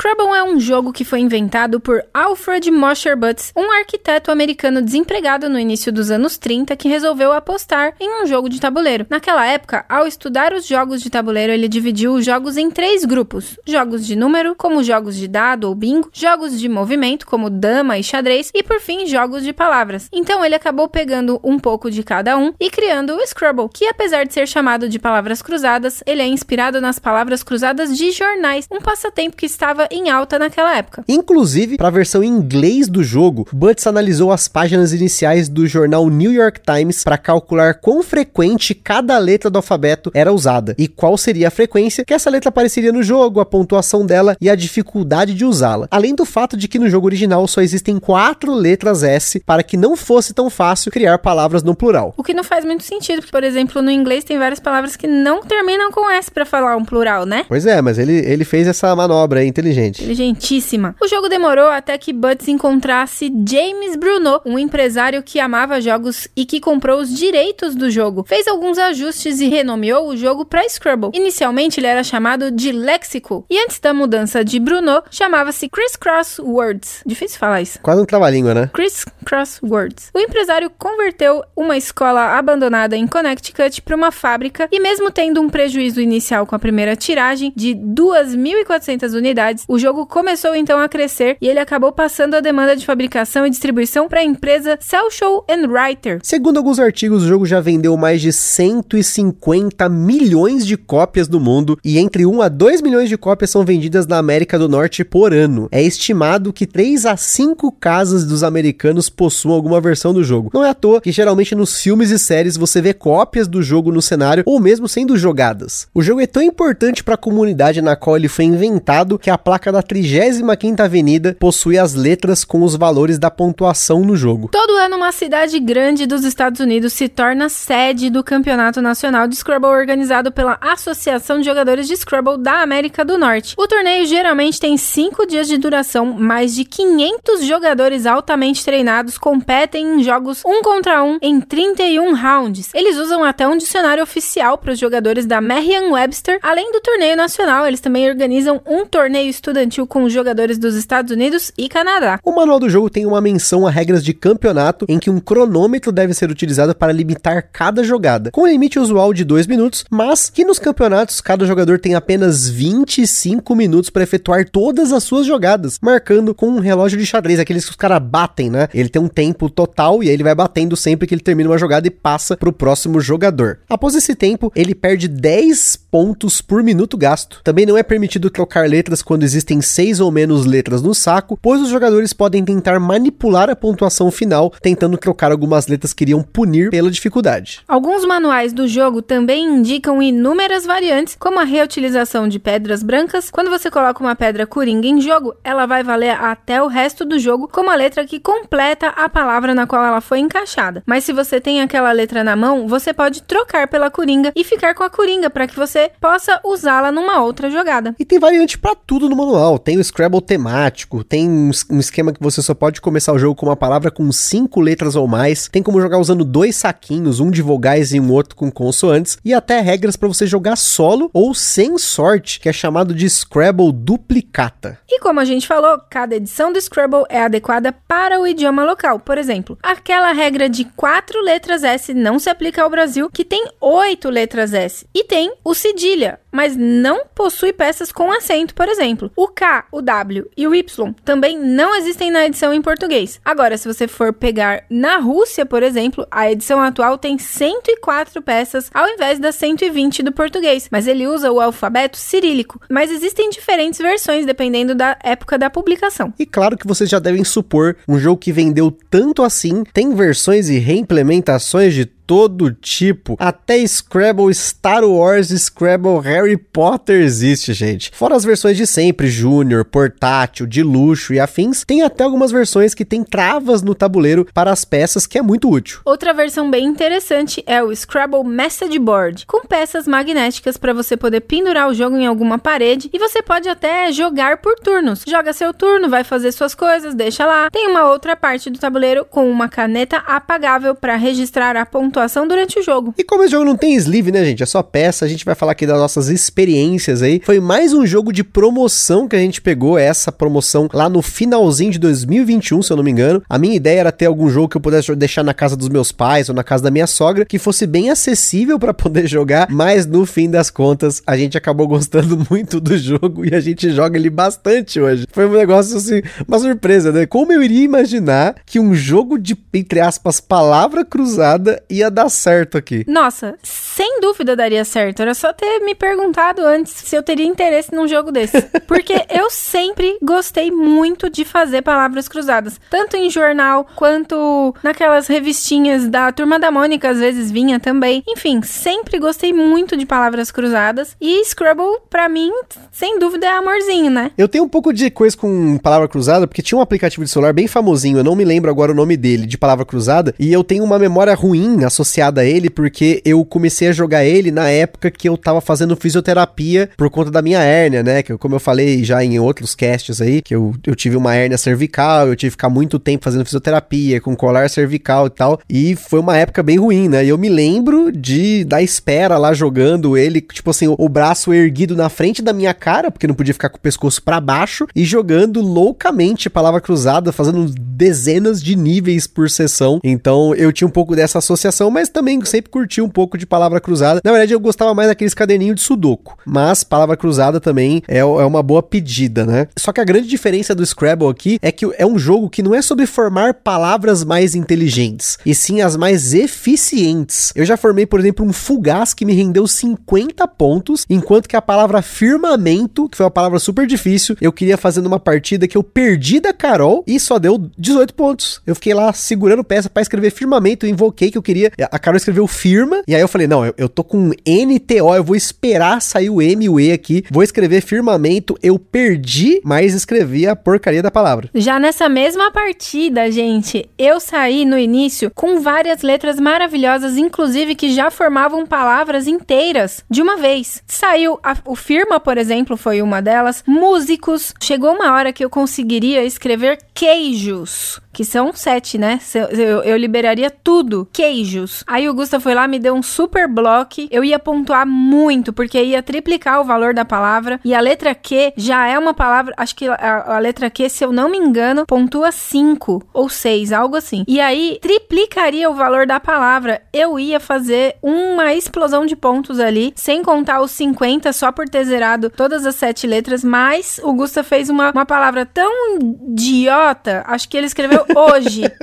Scrabble 0.00 0.34
é 0.34 0.42
um 0.42 0.58
jogo 0.58 0.94
que 0.94 1.04
foi 1.04 1.20
inventado 1.20 1.78
por 1.78 2.02
Alfred 2.14 2.70
Mosher 2.70 3.14
Butts, 3.14 3.52
um 3.54 3.70
arquiteto 3.70 4.30
americano 4.30 4.80
desempregado 4.80 5.46
no 5.46 5.58
início 5.58 5.92
dos 5.92 6.10
anos 6.10 6.38
30 6.38 6.74
que 6.74 6.88
resolveu 6.88 7.34
apostar 7.34 7.92
em 8.00 8.22
um 8.22 8.26
jogo 8.26 8.48
de 8.48 8.58
tabuleiro. 8.58 9.06
Naquela 9.10 9.46
época, 9.46 9.84
ao 9.90 10.06
estudar 10.06 10.54
os 10.54 10.66
jogos 10.66 11.02
de 11.02 11.10
tabuleiro, 11.10 11.52
ele 11.52 11.68
dividiu 11.68 12.14
os 12.14 12.24
jogos 12.24 12.56
em 12.56 12.70
três 12.70 13.04
grupos: 13.04 13.58
jogos 13.66 14.06
de 14.06 14.16
número, 14.16 14.54
como 14.56 14.82
jogos 14.82 15.16
de 15.16 15.28
dado 15.28 15.64
ou 15.64 15.74
bingo, 15.74 16.08
jogos 16.14 16.58
de 16.58 16.66
movimento, 16.66 17.26
como 17.26 17.50
dama 17.50 17.98
e 17.98 18.02
xadrez, 18.02 18.50
e 18.54 18.62
por 18.62 18.80
fim, 18.80 19.04
jogos 19.04 19.42
de 19.42 19.52
palavras. 19.52 20.08
Então 20.10 20.42
ele 20.42 20.54
acabou 20.54 20.88
pegando 20.88 21.38
um 21.44 21.58
pouco 21.58 21.90
de 21.90 22.02
cada 22.02 22.38
um 22.38 22.54
e 22.58 22.70
criando 22.70 23.14
o 23.14 23.26
Scrabble, 23.26 23.68
que 23.68 23.86
apesar 23.86 24.24
de 24.24 24.32
ser 24.32 24.48
chamado 24.48 24.88
de 24.88 24.98
palavras 24.98 25.42
cruzadas, 25.42 26.02
ele 26.06 26.22
é 26.22 26.26
inspirado 26.26 26.80
nas 26.80 26.98
palavras 26.98 27.42
cruzadas 27.42 27.94
de 27.94 28.10
jornais, 28.12 28.66
um 28.70 28.80
passatempo 28.80 29.36
que 29.36 29.44
estava 29.44 29.89
em 29.90 30.10
alta 30.10 30.38
naquela 30.38 30.76
época. 30.76 31.04
Inclusive, 31.08 31.76
para 31.76 31.88
a 31.88 31.90
versão 31.90 32.22
em 32.22 32.28
inglês 32.28 32.88
do 32.88 33.02
jogo, 33.02 33.46
Butts 33.52 33.86
analisou 33.86 34.32
as 34.32 34.48
páginas 34.48 34.92
iniciais 34.92 35.48
do 35.48 35.66
jornal 35.66 36.08
New 36.08 36.32
York 36.32 36.60
Times 36.60 37.02
para 37.02 37.18
calcular 37.18 37.74
quão 37.74 38.02
frequente 38.02 38.74
cada 38.74 39.18
letra 39.18 39.50
do 39.50 39.56
alfabeto 39.56 40.10
era 40.14 40.32
usada 40.32 40.74
e 40.78 40.86
qual 40.86 41.16
seria 41.18 41.48
a 41.48 41.50
frequência 41.50 42.04
que 42.04 42.14
essa 42.14 42.30
letra 42.30 42.48
apareceria 42.48 42.92
no 42.92 43.02
jogo, 43.02 43.40
a 43.40 43.46
pontuação 43.46 44.06
dela 44.06 44.36
e 44.40 44.48
a 44.48 44.54
dificuldade 44.54 45.34
de 45.34 45.44
usá-la. 45.44 45.88
Além 45.90 46.14
do 46.14 46.24
fato 46.24 46.56
de 46.56 46.68
que 46.68 46.78
no 46.78 46.88
jogo 46.88 47.06
original 47.06 47.46
só 47.48 47.60
existem 47.60 47.98
quatro 47.98 48.54
letras 48.54 49.02
S 49.02 49.40
para 49.40 49.62
que 49.62 49.76
não 49.76 49.96
fosse 49.96 50.32
tão 50.32 50.48
fácil 50.48 50.92
criar 50.92 51.18
palavras 51.18 51.62
no 51.62 51.74
plural. 51.74 52.14
O 52.16 52.22
que 52.22 52.34
não 52.34 52.44
faz 52.44 52.64
muito 52.64 52.84
sentido, 52.84 53.20
porque, 53.20 53.32
por 53.32 53.44
exemplo, 53.44 53.82
no 53.82 53.90
inglês 53.90 54.24
tem 54.24 54.38
várias 54.38 54.60
palavras 54.60 54.96
que 54.96 55.06
não 55.06 55.42
terminam 55.42 55.90
com 55.90 56.08
S 56.10 56.30
para 56.30 56.46
falar 56.46 56.76
um 56.76 56.84
plural, 56.84 57.26
né? 57.26 57.44
Pois 57.48 57.66
é, 57.66 57.80
mas 57.82 57.98
ele, 57.98 58.12
ele 58.12 58.44
fez 58.44 58.66
essa 58.66 58.94
manobra 58.94 59.44
inteligente. 59.44 59.79
Inteligentíssima. 59.88 60.94
O 61.00 61.08
jogo 61.08 61.28
demorou 61.28 61.68
até 61.68 61.96
que 61.98 62.12
Butts 62.12 62.48
encontrasse 62.48 63.32
James 63.48 63.96
Bruno, 63.96 64.40
um 64.44 64.58
empresário 64.58 65.22
que 65.22 65.40
amava 65.40 65.80
jogos 65.80 66.28
e 66.36 66.44
que 66.44 66.60
comprou 66.60 67.00
os 67.00 67.14
direitos 67.14 67.74
do 67.74 67.90
jogo. 67.90 68.24
Fez 68.26 68.46
alguns 68.46 68.78
ajustes 68.78 69.40
e 69.40 69.48
renomeou 69.48 70.08
o 70.08 70.16
jogo 70.16 70.44
para 70.44 70.68
Scrabble. 70.68 71.10
Inicialmente 71.14 71.80
ele 71.80 71.86
era 71.86 72.04
chamado 72.04 72.50
de 72.50 72.72
Lexico 72.72 73.44
e 73.48 73.58
antes 73.58 73.78
da 73.78 73.92
mudança 73.92 74.44
de 74.44 74.58
Bruno 74.58 75.02
chamava-se 75.10 75.68
Criss 75.68 75.96
Cross 75.98 76.38
Words. 76.38 77.02
Difícil 77.06 77.38
falar 77.38 77.62
isso. 77.62 77.78
Quase 77.80 78.00
um 78.00 78.06
trava-língua, 78.06 78.54
né? 78.54 78.70
Criss 78.72 79.06
Cross 79.24 79.60
Words. 79.62 80.10
O 80.14 80.18
empresário 80.18 80.70
converteu 80.78 81.42
uma 81.56 81.76
escola 81.76 82.38
abandonada 82.38 82.96
em 82.96 83.06
Connecticut 83.06 83.82
para 83.82 83.96
uma 83.96 84.10
fábrica 84.10 84.68
e 84.70 84.80
mesmo 84.80 85.10
tendo 85.10 85.40
um 85.40 85.48
prejuízo 85.48 86.00
inicial 86.00 86.46
com 86.46 86.54
a 86.54 86.58
primeira 86.58 86.96
tiragem 86.96 87.52
de 87.56 87.74
2.400 87.74 89.16
unidades, 89.16 89.59
o 89.68 89.78
jogo 89.78 90.06
começou 90.06 90.54
então 90.54 90.78
a 90.78 90.88
crescer 90.88 91.36
e 91.40 91.48
ele 91.48 91.58
acabou 91.58 91.92
passando 91.92 92.34
a 92.34 92.40
demanda 92.40 92.76
de 92.76 92.84
fabricação 92.84 93.46
e 93.46 93.50
distribuição 93.50 94.08
para 94.08 94.20
a 94.20 94.24
empresa 94.24 94.78
Cell 94.80 95.10
Show 95.10 95.44
and 95.48 95.68
Writer. 95.68 96.18
Segundo 96.22 96.58
alguns 96.58 96.78
artigos, 96.78 97.22
o 97.24 97.28
jogo 97.28 97.46
já 97.46 97.60
vendeu 97.60 97.96
mais 97.96 98.20
de 98.20 98.32
150 98.32 99.88
milhões 99.88 100.66
de 100.66 100.76
cópias 100.76 101.28
no 101.28 101.40
mundo 101.40 101.78
e 101.84 101.98
entre 101.98 102.26
1 102.26 102.42
a 102.42 102.48
2 102.48 102.82
milhões 102.82 103.08
de 103.08 103.16
cópias 103.16 103.50
são 103.50 103.64
vendidas 103.64 104.06
na 104.06 104.18
América 104.18 104.58
do 104.58 104.68
Norte 104.68 105.04
por 105.04 105.32
ano. 105.32 105.68
É 105.70 105.82
estimado 105.82 106.52
que 106.52 106.66
3 106.66 107.06
a 107.06 107.16
5 107.16 107.72
casas 107.72 108.24
dos 108.24 108.42
americanos 108.42 109.08
possuam 109.08 109.54
alguma 109.54 109.80
versão 109.80 110.12
do 110.12 110.24
jogo. 110.24 110.50
Não 110.52 110.64
é 110.64 110.70
à 110.70 110.74
toa 110.74 111.00
que 111.00 111.12
geralmente 111.12 111.54
nos 111.54 111.80
filmes 111.80 112.10
e 112.10 112.18
séries 112.18 112.56
você 112.56 112.80
vê 112.80 112.92
cópias 112.92 113.48
do 113.48 113.62
jogo 113.62 113.92
no 113.92 114.02
cenário 114.02 114.42
ou 114.46 114.60
mesmo 114.60 114.88
sendo 114.88 115.16
jogadas. 115.16 115.88
O 115.94 116.02
jogo 116.02 116.20
é 116.20 116.26
tão 116.26 116.42
importante 116.42 117.02
para 117.04 117.14
a 117.14 117.18
comunidade 117.18 117.82
na 117.82 117.96
qual 117.96 118.16
ele 118.16 118.28
foi 118.28 118.44
inventado 118.44 119.18
que 119.18 119.30
a 119.30 119.38
placa 119.50 119.72
da 119.72 119.82
35ª 119.82 120.84
Avenida 120.84 121.36
possui 121.36 121.76
as 121.76 121.92
letras 121.92 122.44
com 122.44 122.62
os 122.62 122.76
valores 122.76 123.18
da 123.18 123.32
pontuação 123.32 124.02
no 124.02 124.14
jogo. 124.14 124.48
Todo 124.52 124.76
ano 124.76 124.94
uma 124.94 125.10
cidade 125.10 125.58
grande 125.58 126.06
dos 126.06 126.22
Estados 126.22 126.60
Unidos 126.60 126.92
se 126.92 127.08
torna 127.08 127.48
sede 127.48 128.10
do 128.10 128.22
Campeonato 128.22 128.80
Nacional 128.80 129.26
de 129.26 129.34
Scrabble 129.34 129.70
organizado 129.70 130.30
pela 130.30 130.56
Associação 130.60 131.40
de 131.40 131.46
Jogadores 131.46 131.88
de 131.88 131.96
Scrabble 131.96 132.38
da 132.38 132.62
América 132.62 133.04
do 133.04 133.18
Norte. 133.18 133.56
O 133.58 133.66
torneio 133.66 134.06
geralmente 134.06 134.60
tem 134.60 134.76
5 134.76 135.26
dias 135.26 135.48
de 135.48 135.58
duração, 135.58 136.06
mais 136.06 136.54
de 136.54 136.64
500 136.64 137.44
jogadores 137.44 138.06
altamente 138.06 138.64
treinados 138.64 139.18
competem 139.18 139.96
em 139.96 140.04
jogos 140.04 140.44
um 140.46 140.62
contra 140.62 141.02
um 141.02 141.18
em 141.20 141.40
31 141.40 142.14
rounds. 142.14 142.70
Eles 142.72 142.96
usam 142.98 143.24
até 143.24 143.48
um 143.48 143.56
dicionário 143.56 144.04
oficial 144.04 144.56
para 144.58 144.74
os 144.74 144.78
jogadores 144.78 145.26
da 145.26 145.40
Merriam-Webster. 145.40 146.38
Além 146.40 146.70
do 146.70 146.80
torneio 146.80 147.16
nacional, 147.16 147.66
eles 147.66 147.80
também 147.80 148.08
organizam 148.08 148.60
um 148.64 148.86
torneio 148.86 149.28
estudantil 149.40 149.86
com 149.86 150.08
jogadores 150.08 150.58
dos 150.58 150.74
Estados 150.76 151.10
Unidos 151.10 151.50
e 151.56 151.68
Canadá. 151.68 152.20
O 152.22 152.32
manual 152.32 152.60
do 152.60 152.68
jogo 152.68 152.90
tem 152.90 153.06
uma 153.06 153.20
menção 153.20 153.66
a 153.66 153.70
regras 153.70 154.04
de 154.04 154.12
campeonato 154.12 154.84
em 154.88 154.98
que 154.98 155.10
um 155.10 155.18
cronômetro 155.18 155.90
deve 155.90 156.12
ser 156.14 156.30
utilizado 156.30 156.74
para 156.74 156.92
limitar 156.92 157.48
cada 157.50 157.82
jogada, 157.82 158.30
com 158.30 158.42
um 158.42 158.46
limite 158.46 158.78
usual 158.78 159.12
de 159.14 159.24
2 159.24 159.46
minutos, 159.46 159.84
mas 159.90 160.28
que 160.28 160.44
nos 160.44 160.58
campeonatos 160.58 161.20
cada 161.20 161.46
jogador 161.46 161.78
tem 161.78 161.94
apenas 161.94 162.48
25 162.48 163.54
minutos 163.56 163.90
para 163.90 164.02
efetuar 164.02 164.48
todas 164.48 164.92
as 164.92 165.02
suas 165.02 165.26
jogadas, 165.26 165.78
marcando 165.80 166.34
com 166.34 166.48
um 166.48 166.60
relógio 166.60 166.98
de 166.98 167.06
xadrez, 167.06 167.40
aqueles 167.40 167.64
que 167.64 167.70
os 167.70 167.76
caras 167.76 168.02
batem, 168.02 168.50
né? 168.50 168.68
Ele 168.74 168.88
tem 168.88 169.00
um 169.00 169.08
tempo 169.08 169.48
total 169.48 170.02
e 170.02 170.08
aí 170.08 170.14
ele 170.14 170.22
vai 170.22 170.34
batendo 170.34 170.76
sempre 170.76 171.06
que 171.06 171.14
ele 171.14 171.22
termina 171.22 171.48
uma 171.48 171.58
jogada 171.58 171.86
e 171.86 171.90
passa 171.90 172.36
para 172.36 172.48
o 172.48 172.52
próximo 172.52 173.00
jogador. 173.00 173.60
Após 173.68 173.94
esse 173.94 174.14
tempo, 174.14 174.52
ele 174.54 174.74
perde 174.74 175.08
10 175.08 175.76
pontos 175.90 176.42
por 176.42 176.62
minuto 176.62 176.96
gasto. 176.96 177.40
Também 177.42 177.64
não 177.64 177.78
é 177.78 177.82
permitido 177.82 178.28
trocar 178.28 178.68
letras 178.68 179.02
quando 179.02 179.29
existem 179.30 179.60
seis 179.60 180.00
ou 180.00 180.10
menos 180.10 180.44
letras 180.44 180.82
no 180.82 180.94
saco, 180.94 181.38
pois 181.40 181.60
os 181.60 181.68
jogadores 181.68 182.12
podem 182.12 182.44
tentar 182.44 182.78
manipular 182.80 183.48
a 183.48 183.56
pontuação 183.56 184.10
final, 184.10 184.52
tentando 184.60 184.98
trocar 184.98 185.30
algumas 185.30 185.66
letras 185.66 185.92
que 185.92 186.04
iriam 186.04 186.22
punir 186.22 186.70
pela 186.70 186.90
dificuldade. 186.90 187.60
Alguns 187.68 188.04
manuais 188.04 188.52
do 188.52 188.66
jogo 188.66 189.00
também 189.00 189.44
indicam 189.44 190.02
inúmeras 190.02 190.66
variantes, 190.66 191.16
como 191.18 191.38
a 191.38 191.44
reutilização 191.44 192.28
de 192.28 192.38
pedras 192.38 192.82
brancas. 192.82 193.30
Quando 193.30 193.50
você 193.50 193.70
coloca 193.70 194.02
uma 194.02 194.16
pedra 194.16 194.46
coringa 194.46 194.86
em 194.86 195.00
jogo, 195.00 195.34
ela 195.44 195.66
vai 195.66 195.82
valer 195.82 196.10
até 196.10 196.62
o 196.62 196.66
resto 196.66 197.04
do 197.04 197.18
jogo 197.18 197.48
como 197.48 197.70
a 197.70 197.74
letra 197.74 198.04
que 198.04 198.18
completa 198.18 198.88
a 198.88 199.08
palavra 199.08 199.54
na 199.54 199.66
qual 199.66 199.84
ela 199.84 200.00
foi 200.00 200.18
encaixada. 200.18 200.82
Mas 200.86 201.04
se 201.04 201.12
você 201.12 201.40
tem 201.40 201.60
aquela 201.60 201.92
letra 201.92 202.24
na 202.24 202.34
mão, 202.34 202.66
você 202.66 202.92
pode 202.92 203.22
trocar 203.22 203.68
pela 203.68 203.90
coringa 203.90 204.32
e 204.34 204.44
ficar 204.44 204.74
com 204.74 204.82
a 204.82 204.90
coringa 204.90 205.30
para 205.30 205.46
que 205.46 205.56
você 205.56 205.90
possa 206.00 206.40
usá-la 206.44 206.90
numa 206.90 207.22
outra 207.22 207.50
jogada. 207.50 207.94
E 207.98 208.04
tem 208.04 208.18
variante 208.18 208.58
para 208.58 208.74
tudo 208.74 209.08
no 209.08 209.16
manual. 209.20 209.58
Tem 209.58 209.78
o 209.78 209.84
Scrabble 209.84 210.20
temático, 210.20 211.04
tem 211.04 211.28
um 211.28 211.78
esquema 211.78 212.12
que 212.12 212.20
você 212.20 212.42
só 212.42 212.54
pode 212.54 212.80
começar 212.80 213.12
o 213.12 213.18
jogo 213.18 213.34
com 213.34 213.46
uma 213.46 213.56
palavra 213.56 213.90
com 213.90 214.10
cinco 214.12 214.60
letras 214.60 214.96
ou 214.96 215.06
mais, 215.06 215.48
tem 215.48 215.62
como 215.62 215.80
jogar 215.80 215.98
usando 215.98 216.24
dois 216.24 216.56
saquinhos, 216.56 217.20
um 217.20 217.30
de 217.30 217.42
vogais 217.42 217.92
e 217.92 218.00
um 218.00 218.10
outro 218.10 218.36
com 218.36 218.50
consoantes, 218.50 219.18
e 219.24 219.32
até 219.32 219.60
regras 219.60 219.96
para 219.96 220.08
você 220.08 220.26
jogar 220.26 220.56
solo 220.56 221.10
ou 221.12 221.34
sem 221.34 221.78
sorte, 221.78 222.40
que 222.40 222.48
é 222.48 222.52
chamado 222.52 222.94
de 222.94 223.08
Scrabble 223.08 223.72
duplicata. 223.72 224.78
E 224.88 225.00
como 225.00 225.20
a 225.20 225.24
gente 225.24 225.46
falou, 225.46 225.80
cada 225.90 226.16
edição 226.16 226.52
do 226.52 226.60
Scrabble 226.60 227.04
é 227.08 227.22
adequada 227.22 227.72
para 227.72 228.20
o 228.20 228.26
idioma 228.26 228.64
local. 228.64 228.98
Por 228.98 229.18
exemplo, 229.18 229.58
aquela 229.62 230.12
regra 230.12 230.48
de 230.48 230.64
quatro 230.64 231.22
letras 231.22 231.62
S 231.62 231.92
não 231.94 232.18
se 232.18 232.28
aplica 232.30 232.62
ao 232.62 232.70
Brasil, 232.70 233.08
que 233.12 233.24
tem 233.24 233.46
oito 233.60 234.10
letras 234.10 234.52
S. 234.52 234.86
E 234.94 235.04
tem 235.04 235.32
o 235.44 235.54
cedilha, 235.54 236.18
mas 236.30 236.56
não 236.56 237.04
possui 237.14 237.52
peças 237.52 237.92
com 237.92 238.10
acento, 238.12 238.54
por 238.54 238.68
exemplo. 238.68 239.09
O 239.16 239.28
K, 239.28 239.66
o 239.72 239.80
W 239.82 240.30
e 240.36 240.46
o 240.46 240.54
Y 240.54 240.94
também 241.04 241.38
não 241.38 241.76
existem 241.76 242.10
na 242.10 242.26
edição 242.26 242.52
em 242.52 242.62
português. 242.62 243.20
Agora, 243.24 243.56
se 243.56 243.66
você 243.66 243.86
for 243.86 244.12
pegar 244.12 244.64
na 244.70 244.98
Rússia, 244.98 245.44
por 245.44 245.62
exemplo, 245.62 246.06
a 246.10 246.30
edição 246.30 246.60
atual 246.60 246.98
tem 246.98 247.18
104 247.18 248.22
peças 248.22 248.70
ao 248.72 248.88
invés 248.88 249.18
das 249.18 249.34
120 249.36 250.02
do 250.02 250.12
português, 250.12 250.68
mas 250.70 250.86
ele 250.86 251.06
usa 251.06 251.30
o 251.30 251.40
alfabeto 251.40 251.96
cirílico. 251.96 252.60
Mas 252.68 252.90
existem 252.90 253.30
diferentes 253.30 253.80
versões 253.80 254.26
dependendo 254.26 254.74
da 254.74 254.96
época 255.02 255.38
da 255.38 255.50
publicação. 255.50 256.12
E 256.18 256.26
claro 256.26 256.56
que 256.56 256.66
vocês 256.66 256.88
já 256.88 256.98
devem 256.98 257.24
supor, 257.24 257.76
um 257.88 257.98
jogo 257.98 258.20
que 258.20 258.32
vendeu 258.32 258.76
tanto 258.90 259.22
assim, 259.22 259.64
tem 259.72 259.94
versões 259.94 260.48
e 260.48 260.58
reimplementações 260.58 261.74
de 261.74 261.86
todo 262.10 262.52
tipo. 262.52 263.14
Até 263.20 263.64
Scrabble 263.64 264.34
Star 264.34 264.82
Wars, 264.82 265.28
Scrabble 265.28 266.00
Harry 266.00 266.36
Potter 266.36 267.02
existe, 267.02 267.52
gente. 267.52 267.92
Fora 267.94 268.16
as 268.16 268.24
versões 268.24 268.56
de 268.56 268.66
sempre, 268.66 269.06
Júnior, 269.06 269.64
portátil, 269.64 270.44
de 270.44 270.60
luxo 270.60 271.14
e 271.14 271.20
afins, 271.20 271.62
tem 271.64 271.82
até 271.82 272.02
algumas 272.02 272.32
versões 272.32 272.74
que 272.74 272.84
tem 272.84 273.04
travas 273.04 273.62
no 273.62 273.76
tabuleiro 273.76 274.26
para 274.34 274.50
as 274.50 274.64
peças, 274.64 275.06
que 275.06 275.18
é 275.18 275.22
muito 275.22 275.48
útil. 275.48 275.82
Outra 275.84 276.12
versão 276.12 276.50
bem 276.50 276.64
interessante 276.64 277.44
é 277.46 277.62
o 277.62 277.72
Scrabble 277.72 278.24
Message 278.24 278.80
Board, 278.80 279.24
com 279.24 279.46
peças 279.46 279.86
magnéticas 279.86 280.56
para 280.56 280.72
você 280.72 280.96
poder 280.96 281.20
pendurar 281.20 281.68
o 281.68 281.74
jogo 281.74 281.96
em 281.96 282.08
alguma 282.08 282.40
parede 282.40 282.90
e 282.92 282.98
você 282.98 283.22
pode 283.22 283.48
até 283.48 283.92
jogar 283.92 284.38
por 284.38 284.56
turnos. 284.56 285.04
Joga 285.06 285.32
seu 285.32 285.54
turno, 285.54 285.88
vai 285.88 286.02
fazer 286.02 286.32
suas 286.32 286.56
coisas, 286.56 286.92
deixa 286.92 287.24
lá. 287.24 287.48
Tem 287.52 287.68
uma 287.68 287.88
outra 287.88 288.16
parte 288.16 288.50
do 288.50 288.58
tabuleiro 288.58 289.04
com 289.04 289.30
uma 289.30 289.48
caneta 289.48 289.98
apagável 289.98 290.74
para 290.74 290.96
registrar 290.96 291.56
a 291.56 291.64
pontuação 291.64 291.99
durante 292.26 292.58
o 292.58 292.62
jogo. 292.62 292.94
E 292.96 293.04
como 293.04 293.22
esse 293.22 293.32
jogo 293.32 293.44
não 293.44 293.56
tem 293.56 293.74
sleeve, 293.74 294.12
né, 294.12 294.24
gente? 294.24 294.42
É 294.42 294.46
só 294.46 294.62
peça, 294.62 295.04
a 295.04 295.08
gente 295.08 295.24
vai 295.24 295.34
falar 295.34 295.52
aqui 295.52 295.66
das 295.66 295.78
nossas 295.78 296.08
experiências 296.08 297.02
aí. 297.02 297.20
Foi 297.24 297.40
mais 297.40 297.72
um 297.72 297.84
jogo 297.86 298.12
de 298.12 298.24
promoção 298.24 299.08
que 299.08 299.16
a 299.16 299.18
gente 299.18 299.40
pegou, 299.40 299.78
essa 299.78 300.10
promoção 300.10 300.68
lá 300.72 300.88
no 300.88 301.02
finalzinho 301.02 301.72
de 301.72 301.78
2021, 301.78 302.62
se 302.62 302.72
eu 302.72 302.76
não 302.76 302.84
me 302.84 302.90
engano. 302.90 303.22
A 303.28 303.38
minha 303.38 303.54
ideia 303.54 303.80
era 303.80 303.92
ter 303.92 304.06
algum 304.06 304.28
jogo 304.28 304.48
que 304.48 304.56
eu 304.56 304.60
pudesse 304.60 304.94
deixar 304.94 305.22
na 305.22 305.34
casa 305.34 305.56
dos 305.56 305.68
meus 305.68 305.92
pais 305.92 306.28
ou 306.28 306.34
na 306.34 306.44
casa 306.44 306.64
da 306.64 306.70
minha 306.70 306.86
sogra, 306.86 307.24
que 307.24 307.38
fosse 307.38 307.66
bem 307.66 307.90
acessível 307.90 308.58
para 308.58 308.72
poder 308.72 309.06
jogar, 309.08 309.48
mas 309.50 309.86
no 309.86 310.06
fim 310.06 310.30
das 310.30 310.50
contas, 310.50 311.02
a 311.06 311.16
gente 311.16 311.36
acabou 311.36 311.66
gostando 311.68 312.24
muito 312.30 312.60
do 312.60 312.76
jogo 312.78 313.24
e 313.24 313.34
a 313.34 313.40
gente 313.40 313.70
joga 313.70 313.98
ele 313.98 314.10
bastante 314.10 314.80
hoje. 314.80 315.06
Foi 315.12 315.26
um 315.26 315.32
negócio 315.32 315.76
assim, 315.76 316.02
uma 316.26 316.38
surpresa, 316.38 316.92
né? 316.92 317.06
Como 317.06 317.32
eu 317.32 317.42
iria 317.42 317.64
imaginar 317.64 318.36
que 318.46 318.58
um 318.58 318.74
jogo 318.74 319.18
de, 319.18 319.36
entre 319.52 319.80
aspas, 319.80 320.20
palavra 320.20 320.84
cruzada 320.84 321.62
ia 321.68 321.89
dar 321.90 322.08
certo 322.08 322.56
aqui. 322.56 322.84
Nossa, 322.86 323.36
sem 323.42 324.00
dúvida 324.00 324.36
daria 324.36 324.64
certo. 324.64 325.00
Era 325.00 325.14
só 325.14 325.32
ter 325.32 325.60
me 325.60 325.74
perguntado 325.74 326.42
antes 326.42 326.72
se 326.72 326.96
eu 326.96 327.02
teria 327.02 327.26
interesse 327.26 327.74
num 327.74 327.86
jogo 327.86 328.10
desse. 328.10 328.40
Porque 328.66 329.04
eu 329.10 329.30
sempre 329.30 329.98
gostei 330.02 330.50
muito 330.50 331.10
de 331.10 331.24
fazer 331.24 331.62
palavras 331.62 332.08
cruzadas. 332.08 332.60
Tanto 332.70 332.96
em 332.96 333.10
jornal, 333.10 333.66
quanto 333.76 334.54
naquelas 334.62 335.06
revistinhas 335.06 335.88
da 335.88 336.10
Turma 336.12 336.38
da 336.38 336.50
Mônica, 336.50 336.88
às 336.88 336.98
vezes 336.98 337.30
vinha 337.30 337.58
também. 337.58 338.02
Enfim, 338.08 338.40
sempre 338.42 338.98
gostei 338.98 339.32
muito 339.32 339.76
de 339.76 339.86
palavras 339.86 340.30
cruzadas. 340.30 340.96
E 341.00 341.24
Scrabble, 341.24 341.80
pra 341.88 342.08
mim, 342.08 342.30
sem 342.70 342.98
dúvida, 342.98 343.26
é 343.26 343.30
amorzinho, 343.30 343.90
né? 343.90 344.10
Eu 344.16 344.28
tenho 344.28 344.44
um 344.44 344.48
pouco 344.48 344.72
de 344.72 344.90
coisa 344.90 345.16
com 345.16 345.58
palavra 345.58 345.88
cruzada, 345.88 346.26
porque 346.26 346.42
tinha 346.42 346.58
um 346.58 346.62
aplicativo 346.62 347.04
de 347.04 347.10
celular 347.10 347.32
bem 347.32 347.46
famosinho, 347.46 347.98
eu 347.98 348.04
não 348.04 348.16
me 348.16 348.24
lembro 348.24 348.50
agora 348.50 348.72
o 348.72 348.74
nome 348.74 348.96
dele, 348.96 349.26
de 349.26 349.36
palavra 349.36 349.64
cruzada, 349.64 350.14
e 350.18 350.32
eu 350.32 350.44
tenho 350.44 350.64
uma 350.64 350.78
memória 350.78 351.14
ruim 351.14 351.64
associada 351.64 351.79
a 352.20 352.24
ele, 352.24 352.48
porque 352.50 353.02
eu 353.04 353.24
comecei 353.24 353.68
a 353.68 353.72
jogar 353.72 354.04
ele 354.04 354.30
na 354.30 354.48
época 354.48 354.90
que 354.90 355.08
eu 355.08 355.16
tava 355.16 355.40
fazendo 355.40 355.76
fisioterapia 355.76 356.70
por 356.76 356.90
conta 356.90 357.10
da 357.10 357.22
minha 357.22 357.40
hérnia, 357.40 357.82
né? 357.82 358.02
Que 358.02 358.16
como 358.16 358.36
eu 358.36 358.40
falei 358.40 358.82
já 358.84 359.04
em 359.04 359.18
outros 359.18 359.54
casts 359.54 360.00
aí, 360.00 360.22
que 360.22 360.34
eu, 360.34 360.54
eu 360.66 360.74
tive 360.74 360.96
uma 360.96 361.14
hérnia 361.14 361.38
cervical, 361.38 362.08
eu 362.08 362.16
tive 362.16 362.30
que 362.30 362.32
ficar 362.32 362.48
muito 362.48 362.78
tempo 362.78 363.04
fazendo 363.04 363.24
fisioterapia, 363.24 364.00
com 364.00 364.16
colar 364.16 364.48
cervical 364.48 365.06
e 365.06 365.10
tal, 365.10 365.40
e 365.48 365.76
foi 365.76 366.00
uma 366.00 366.16
época 366.16 366.42
bem 366.42 366.58
ruim, 366.58 366.88
né? 366.88 367.04
E 367.04 367.08
eu 367.08 367.18
me 367.18 367.28
lembro 367.28 367.92
de 367.92 368.44
da 368.44 368.62
espera 368.62 369.18
lá 369.18 369.34
jogando 369.34 369.96
ele, 369.96 370.20
tipo 370.20 370.50
assim, 370.50 370.68
o, 370.68 370.76
o 370.78 370.88
braço 370.88 371.32
erguido 371.32 371.76
na 371.76 371.88
frente 371.88 372.22
da 372.22 372.32
minha 372.32 372.54
cara, 372.54 372.90
porque 372.90 373.06
não 373.06 373.14
podia 373.14 373.34
ficar 373.34 373.48
com 373.48 373.58
o 373.58 373.60
pescoço 373.60 374.02
para 374.02 374.20
baixo, 374.20 374.66
e 374.74 374.84
jogando 374.84 375.40
loucamente 375.40 376.30
palavra 376.30 376.60
cruzada, 376.60 377.12
fazendo 377.12 377.52
dezenas 377.56 378.42
de 378.42 378.56
níveis 378.56 379.06
por 379.06 379.28
sessão. 379.28 379.80
Então 379.82 380.34
eu 380.34 380.52
tinha 380.52 380.68
um 380.68 380.70
pouco 380.70 380.94
dessa 380.94 381.18
associação 381.18 381.59
mas 381.68 381.88
também 381.88 382.24
sempre 382.24 382.48
curti 382.48 382.80
um 382.80 382.88
pouco 382.88 383.18
de 383.18 383.26
palavra 383.26 383.60
cruzada. 383.60 384.00
Na 384.04 384.12
verdade, 384.12 384.32
eu 384.32 384.38
gostava 384.38 384.72
mais 384.72 384.88
daqueles 384.88 385.14
caderninhos 385.14 385.56
de 385.56 385.62
sudoku, 385.62 386.16
mas 386.24 386.62
palavra 386.62 386.96
cruzada 386.96 387.40
também 387.40 387.82
é, 387.88 387.98
é 387.98 388.04
uma 388.04 388.42
boa 388.42 388.62
pedida, 388.62 389.26
né? 389.26 389.48
Só 389.58 389.72
que 389.72 389.80
a 389.80 389.84
grande 389.84 390.06
diferença 390.06 390.54
do 390.54 390.64
Scrabble 390.64 391.08
aqui 391.08 391.38
é 391.42 391.50
que 391.50 391.66
é 391.76 391.84
um 391.84 391.98
jogo 391.98 392.30
que 392.30 392.42
não 392.42 392.54
é 392.54 392.62
sobre 392.62 392.86
formar 392.86 393.34
palavras 393.34 394.04
mais 394.04 394.36
inteligentes, 394.36 395.18
e 395.26 395.34
sim 395.34 395.60
as 395.60 395.76
mais 395.76 396.14
eficientes. 396.14 397.32
Eu 397.34 397.44
já 397.44 397.56
formei, 397.56 397.86
por 397.86 397.98
exemplo, 397.98 398.24
um 398.24 398.32
fugaz 398.32 398.94
que 398.94 399.04
me 399.04 399.12
rendeu 399.12 399.46
50 399.46 400.26
pontos, 400.28 400.86
enquanto 400.88 401.28
que 401.28 401.36
a 401.36 401.42
palavra 401.42 401.82
firmamento, 401.82 402.88
que 402.88 402.96
foi 402.96 403.04
uma 403.04 403.10
palavra 403.10 403.38
super 403.38 403.66
difícil, 403.66 404.16
eu 404.20 404.32
queria 404.32 404.56
fazer 404.56 404.80
numa 404.80 405.00
partida 405.00 405.48
que 405.48 405.56
eu 405.56 405.62
perdi 405.62 406.20
da 406.20 406.32
Carol 406.32 406.84
e 406.86 407.00
só 407.00 407.18
deu 407.18 407.50
18 407.58 407.94
pontos. 407.94 408.40
Eu 408.46 408.54
fiquei 408.54 408.74
lá 408.74 408.92
segurando 408.92 409.42
peça 409.42 409.68
para 409.68 409.82
escrever 409.82 410.10
firmamento, 410.10 410.66
invoquei 410.66 411.10
que 411.10 411.18
eu 411.18 411.22
queria 411.22 411.49
a 411.70 411.78
Carol 411.78 411.96
escreveu 411.96 412.26
firma, 412.26 412.82
e 412.86 412.94
aí 412.94 413.00
eu 413.00 413.08
falei, 413.08 413.26
não, 413.26 413.44
eu, 413.44 413.54
eu 413.56 413.68
tô 413.68 413.82
com 413.82 414.10
NTO, 414.26 414.94
eu 414.94 415.04
vou 415.04 415.16
esperar 415.16 415.80
sair 415.80 416.10
o 416.10 416.20
M 416.20 416.44
e 416.44 416.48
o 416.48 416.60
E 416.60 416.72
aqui, 416.72 417.04
vou 417.10 417.22
escrever 417.22 417.60
firmamento, 417.62 418.36
eu 418.42 418.58
perdi, 418.58 419.40
mas 419.44 419.74
escrevi 419.74 420.26
a 420.26 420.36
porcaria 420.36 420.82
da 420.82 420.90
palavra. 420.90 421.28
Já 421.34 421.58
nessa 421.58 421.88
mesma 421.88 422.30
partida, 422.30 423.10
gente, 423.10 423.68
eu 423.78 424.00
saí 424.00 424.44
no 424.44 424.58
início 424.58 425.10
com 425.14 425.40
várias 425.40 425.82
letras 425.82 426.18
maravilhosas, 426.18 426.96
inclusive 426.96 427.54
que 427.54 427.72
já 427.72 427.90
formavam 427.90 428.46
palavras 428.46 429.06
inteiras 429.06 429.84
de 429.90 430.02
uma 430.02 430.16
vez. 430.16 430.62
Saiu 430.66 431.18
a, 431.22 431.36
o 431.44 431.56
firma, 431.56 432.00
por 432.00 432.18
exemplo, 432.18 432.56
foi 432.56 432.82
uma 432.82 433.00
delas, 433.00 433.42
músicos. 433.46 434.34
Chegou 434.40 434.72
uma 434.72 434.92
hora 434.92 435.12
que 435.12 435.24
eu 435.24 435.30
conseguiria 435.30 436.04
escrever 436.04 436.58
queijos 436.74 437.80
que 437.92 438.04
são 438.04 438.32
sete, 438.32 438.78
né? 438.78 439.00
Eu, 439.14 439.62
eu, 439.62 439.76
liberaria 439.76 440.30
tudo. 440.30 440.88
Queijos. 440.92 441.64
Aí 441.66 441.88
o 441.88 441.94
Gusta 441.94 442.20
foi 442.20 442.34
lá, 442.34 442.46
me 442.46 442.58
deu 442.58 442.74
um 442.74 442.82
super 442.82 443.28
bloco. 443.28 443.60
Eu 443.90 444.04
ia 444.04 444.18
pontuar 444.18 444.66
muito, 444.66 445.32
porque 445.32 445.62
ia 445.62 445.82
triplicar 445.82 446.40
o 446.40 446.44
valor 446.44 446.72
da 446.72 446.84
palavra. 446.84 447.40
E 447.44 447.54
a 447.54 447.60
letra 447.60 447.94
Q 447.94 448.32
já 448.36 448.66
é 448.66 448.78
uma 448.78 448.94
palavra. 448.94 449.34
Acho 449.36 449.54
que 449.54 449.68
a, 449.68 450.16
a 450.16 450.18
letra 450.18 450.48
Q, 450.48 450.68
se 450.68 450.84
eu 450.84 450.92
não 450.92 451.10
me 451.10 451.18
engano, 451.18 451.66
pontua 451.66 452.12
5 452.12 452.82
ou 452.92 453.08
6, 453.08 453.52
algo 453.52 453.76
assim. 453.76 454.04
E 454.06 454.20
aí 454.20 454.58
triplicaria 454.62 455.50
o 455.50 455.54
valor 455.54 455.86
da 455.86 456.00
palavra. 456.00 456.62
Eu 456.72 456.98
ia 456.98 457.20
fazer 457.20 457.76
uma 457.82 458.32
explosão 458.34 458.86
de 458.86 458.96
pontos 458.96 459.40
ali, 459.40 459.72
sem 459.76 460.02
contar 460.02 460.40
os 460.40 460.50
50 460.52 461.12
só 461.12 461.32
por 461.32 461.48
ter 461.48 461.64
zerado 461.64 462.10
todas 462.10 462.46
as 462.46 462.54
sete 462.54 462.86
letras. 462.86 463.24
Mas 463.24 463.80
o 463.82 463.92
Gusta 463.92 464.22
fez 464.22 464.48
uma, 464.48 464.70
uma 464.70 464.86
palavra 464.86 465.26
tão 465.26 465.78
idiota. 466.08 467.02
Acho 467.06 467.28
que 467.28 467.36
ele 467.36 467.46
escreveu 467.46 467.79
hoje. 467.94 468.56